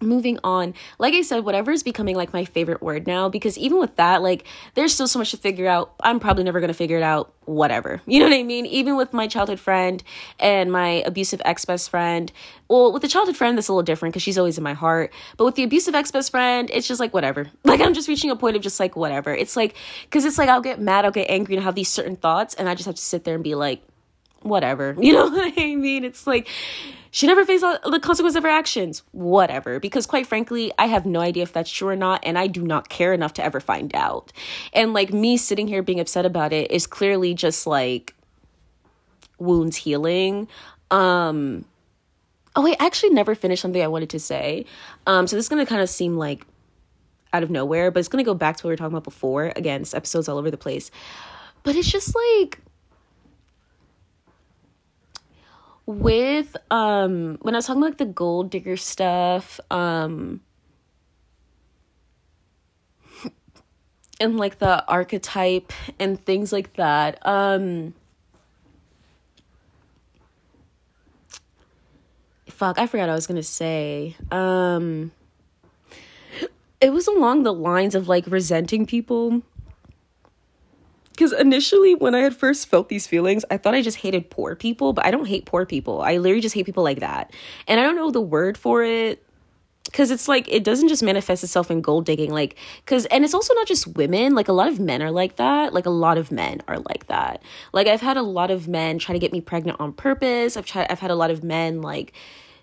[0.00, 3.78] moving on like i said whatever is becoming like my favorite word now because even
[3.78, 4.44] with that like
[4.74, 5.94] there's still so much to figure out.
[6.00, 8.00] I'm probably never going to figure it out whatever.
[8.08, 8.66] You know what i mean?
[8.66, 10.02] Even with my childhood friend
[10.40, 12.32] and my abusive ex-best friend
[12.68, 15.12] well with the childhood friend that's a little different because she's always in my heart
[15.36, 17.46] but with the abusive ex-best friend it's just like whatever.
[17.64, 19.32] Like i'm just reaching a point of just like whatever.
[19.34, 22.16] It's like because it's like i'll get mad i'll get angry and have these certain
[22.16, 23.82] thoughts and i just have to sit there and be like
[24.42, 24.96] whatever.
[25.00, 26.04] You know what i mean?
[26.04, 26.48] It's like
[27.18, 29.02] she never faced the consequence of her actions.
[29.10, 29.80] Whatever.
[29.80, 32.62] Because quite frankly, I have no idea if that's true or not, and I do
[32.62, 34.32] not care enough to ever find out.
[34.72, 38.14] And like me sitting here being upset about it is clearly just like
[39.40, 40.46] wounds healing.
[40.92, 41.64] Um
[42.54, 44.64] Oh wait, I actually never finished something I wanted to say.
[45.08, 46.46] Um, so this is gonna kind of seem like
[47.32, 49.52] out of nowhere, but it's gonna go back to what we were talking about before.
[49.56, 50.92] Again, this episode's all over the place.
[51.64, 52.60] But it's just like
[55.88, 60.42] with um when I was talking about like the gold digger stuff, um
[64.20, 67.26] and like the archetype and things like that.
[67.26, 67.94] Um
[72.48, 74.14] fuck, I forgot I was gonna say.
[74.30, 75.10] Um
[76.82, 79.40] it was along the lines of like resenting people
[81.18, 84.54] because initially, when I had first felt these feelings, I thought I just hated poor
[84.54, 86.00] people, but I don't hate poor people.
[86.00, 87.34] I literally just hate people like that.
[87.66, 89.20] And I don't know the word for it
[89.86, 93.34] because it's like it doesn't just manifest itself in gold digging like because and it's
[93.34, 95.72] also not just women like a lot of men are like that.
[95.74, 97.42] Like a lot of men are like that.
[97.72, 100.56] Like i've had a lot of men try to get me pregnant on purpose.
[100.56, 102.12] I've tried i've had a lot of men like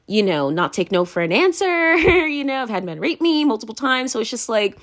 [0.08, 2.62] you know not take no for an answer you know?
[2.62, 4.14] I've had men rape me multiple times.
[4.14, 4.78] So it's just like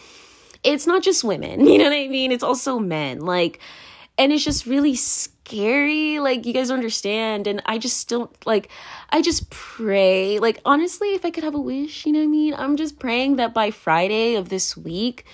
[0.64, 2.32] it's not just women, you know what I mean?
[2.32, 3.20] It's also men.
[3.20, 3.58] Like,
[4.18, 6.18] and it's just really scary.
[6.18, 7.46] Like, you guys understand.
[7.46, 8.70] And I just don't, like,
[9.10, 10.38] I just pray.
[10.38, 12.54] Like, honestly, if I could have a wish, you know what I mean?
[12.54, 15.24] I'm just praying that by Friday of this week,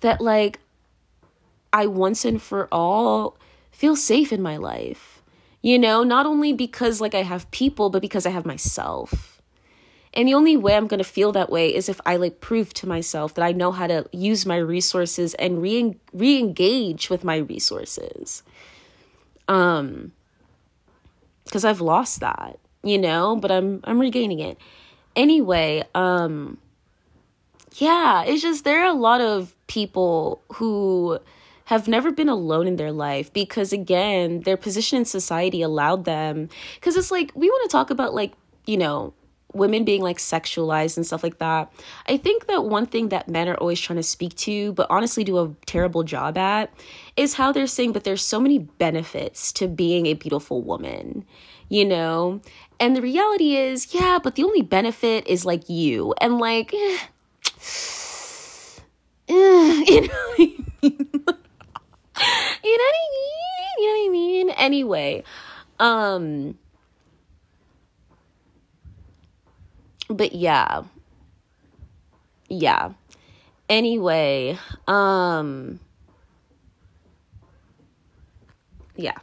[0.00, 0.60] that, like,
[1.72, 3.36] I once and for all
[3.70, 5.22] feel safe in my life.
[5.62, 9.33] You know, not only because, like, I have people, but because I have myself
[10.14, 12.72] and the only way I'm going to feel that way is if I like prove
[12.74, 17.36] to myself that I know how to use my resources and re re-engage with my
[17.36, 18.42] resources.
[19.48, 20.12] Um
[21.50, 24.56] cuz I've lost that, you know, but I'm I'm regaining it.
[25.16, 26.58] Anyway, um
[27.76, 31.18] yeah, it's just there are a lot of people who
[31.66, 36.48] have never been alone in their life because again their position in society allowed them
[36.76, 38.32] because it's like we want to talk about like
[38.66, 39.12] you know
[39.54, 41.72] women being like sexualized and stuff like that.
[42.08, 45.24] I think that one thing that men are always trying to speak to, but honestly
[45.24, 46.72] do a terrible job at,
[47.16, 51.24] is how they're saying, but there's so many benefits to being a beautiful woman,
[51.68, 52.40] you know?
[52.80, 56.14] And the reality is, yeah, but the only benefit is like you.
[56.20, 56.98] And like, eh,
[59.28, 60.66] eh, you know what I mean?
[60.82, 63.64] you know what I mean?
[63.78, 64.50] You know what I mean?
[64.50, 65.24] Anyway,
[65.78, 66.58] um,
[70.08, 70.82] but yeah.
[72.48, 72.92] Yeah.
[73.68, 75.80] Anyway, um
[78.96, 79.16] yeah.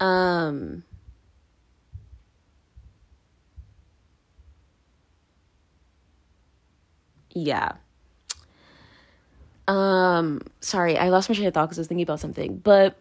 [0.00, 0.82] Um
[7.34, 7.72] yeah.
[9.68, 12.58] Um sorry, I lost my train of thought cuz I was thinking about something.
[12.58, 12.98] But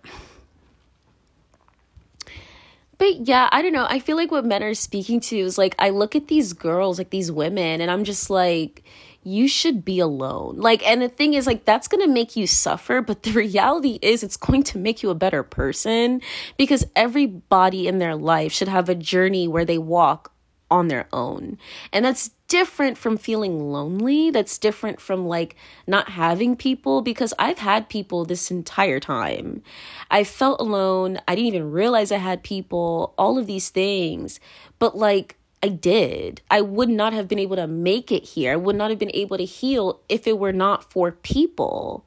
[3.02, 3.88] but yeah, I don't know.
[3.90, 7.00] I feel like what men are speaking to is like I look at these girls,
[7.00, 8.84] like these women, and I'm just like,
[9.24, 10.58] you should be alone.
[10.58, 14.22] Like, and the thing is, like, that's gonna make you suffer, but the reality is,
[14.22, 16.22] it's going to make you a better person
[16.58, 20.32] because everybody in their life should have a journey where they walk
[20.70, 21.58] on their own.
[21.92, 24.30] And that's different from feeling lonely.
[24.30, 25.56] That's different from like
[25.88, 29.64] not having people because I've had people this entire time.
[30.12, 31.18] I felt alone.
[31.30, 34.42] I didn't even realize I had people, all of these things.
[34.80, 36.42] But like, I did.
[36.52, 38.52] I would not have been able to make it here.
[38.52, 42.06] I would not have been able to heal if it were not for people,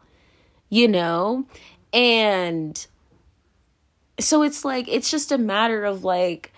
[0.69, 1.47] you know?
[1.95, 2.87] And
[4.21, 6.53] so it's like, it's just a matter of like,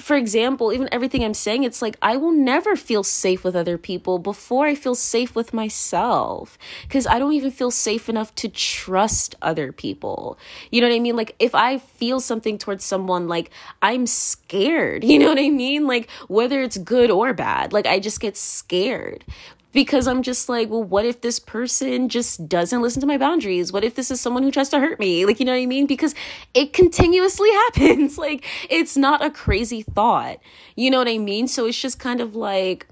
[0.00, 3.78] for example, even everything I'm saying, it's like I will never feel safe with other
[3.78, 6.58] people before I feel safe with myself.
[6.82, 10.38] Because I don't even feel safe enough to trust other people.
[10.70, 11.16] You know what I mean?
[11.16, 13.50] Like, if I feel something towards someone, like,
[13.82, 15.04] I'm scared.
[15.10, 15.88] You know what I mean?
[15.88, 19.24] Like, whether it's good or bad, like, I just get scared
[19.72, 23.72] because I'm just like, well, what if this person just doesn't listen to my boundaries?
[23.72, 25.24] What if this is someone who tries to hurt me?
[25.26, 25.86] Like, you know what I mean?
[25.86, 26.14] Because
[26.54, 28.18] it continuously happens.
[28.18, 30.38] like, it's not a crazy thought.
[30.76, 31.46] You know what I mean?
[31.46, 32.86] So it's just kind of like,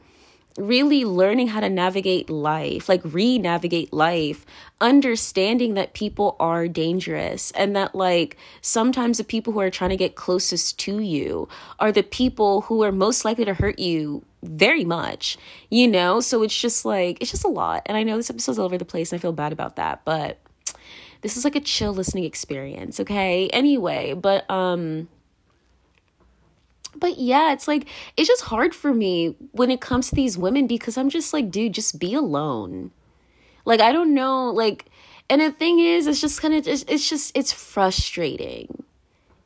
[0.59, 4.44] really learning how to navigate life, like re navigate life,
[4.80, 9.97] understanding that people are dangerous and that, like, sometimes the people who are trying to
[9.97, 11.48] get closest to you
[11.78, 15.39] are the people who are most likely to hurt you very much,
[15.70, 16.20] you know?
[16.20, 17.82] So it's just like, it's just a lot.
[17.86, 20.05] And I know this episode's all over the place and I feel bad about that,
[20.05, 20.39] but
[21.22, 23.48] this is like a chill listening experience, okay?
[23.51, 25.09] Anyway, but, um,
[26.99, 30.66] but yeah, it's like it's just hard for me when it comes to these women
[30.66, 32.91] because I'm just like, dude, just be alone.
[33.65, 34.87] Like I don't know, like
[35.31, 38.85] and the thing is, it's just kind of it's just it's frustrating.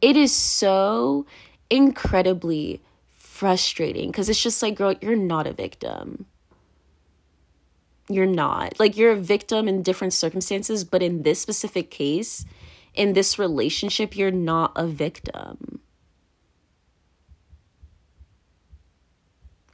[0.01, 1.27] It is so
[1.71, 2.81] incredibly
[3.11, 6.27] frustrating because it's just like, girl, you're not a victim.
[8.09, 8.79] You're not.
[8.79, 12.45] Like you're a victim in different circumstances, but in this specific case,
[12.95, 15.81] in this relationship, you're not a victim.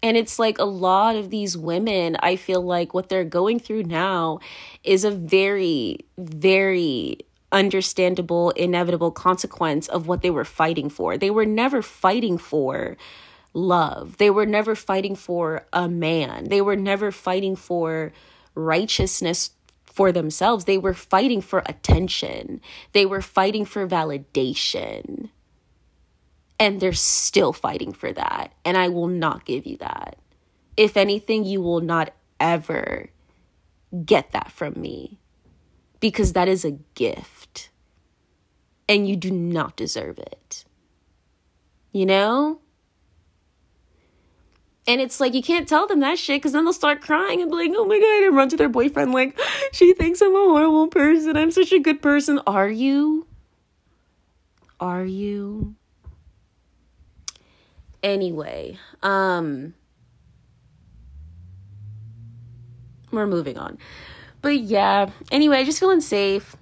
[0.03, 3.85] And it's like a lot of these women, I feel like what they're going through
[3.85, 4.39] now
[4.85, 7.19] is a very, very
[7.51, 11.16] understandable, inevitable consequence of what they were fighting for.
[11.16, 12.97] They were never fighting for
[13.55, 18.12] love, they were never fighting for a man, they were never fighting for
[18.55, 19.51] righteousness
[19.85, 20.65] for themselves.
[20.65, 22.61] They were fighting for attention,
[22.93, 25.31] they were fighting for validation.
[26.61, 28.53] And they're still fighting for that.
[28.65, 30.19] And I will not give you that.
[30.77, 33.11] If anything, you will not ever
[34.05, 35.19] get that from me
[36.01, 37.71] because that is a gift
[38.89, 40.65] and you do not deserve it.
[41.93, 42.61] You know?
[44.87, 47.51] And it's like you can't tell them that shit because then they'll start crying and
[47.51, 49.39] be like, oh my God, and run to their boyfriend like,
[49.73, 51.37] she thinks I'm a horrible person.
[51.37, 52.41] I'm such a good person.
[52.47, 53.27] Are you?
[54.81, 55.75] Are you?
[58.03, 59.75] Anyway, um
[63.11, 63.79] we're moving on.
[64.43, 66.57] But yeah, anyway, i just feeling safe.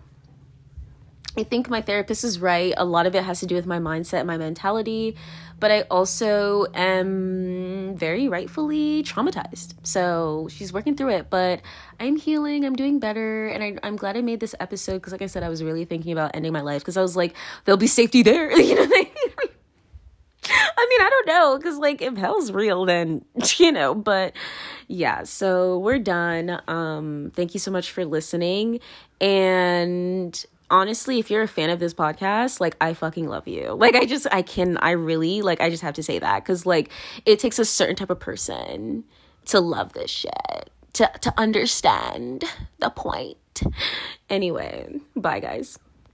[1.38, 2.72] I think my therapist is right.
[2.78, 5.16] A lot of it has to do with my mindset, my mentality,
[5.60, 9.74] but I also am very rightfully traumatized.
[9.82, 11.60] So she's working through it, but
[12.00, 15.20] I'm healing, I'm doing better, and I, am glad I made this episode because, like
[15.20, 17.34] I said, I was really thinking about ending my life because I was like,
[17.64, 18.50] there'll be safety there.
[18.58, 19.04] you know
[20.76, 21.00] I mean?
[21.00, 23.24] I don't know, because like if hell's real, then
[23.58, 24.34] you know, but
[24.88, 26.60] yeah, so we're done.
[26.68, 28.80] Um, thank you so much for listening.
[29.20, 33.72] And honestly, if you're a fan of this podcast, like I fucking love you.
[33.72, 36.66] Like I just I can I really like I just have to say that cuz
[36.66, 36.90] like
[37.24, 39.04] it takes a certain type of person
[39.46, 40.70] to love this shit.
[40.94, 42.44] To to understand
[42.78, 43.36] the point.
[44.28, 45.78] Anyway, bye guys.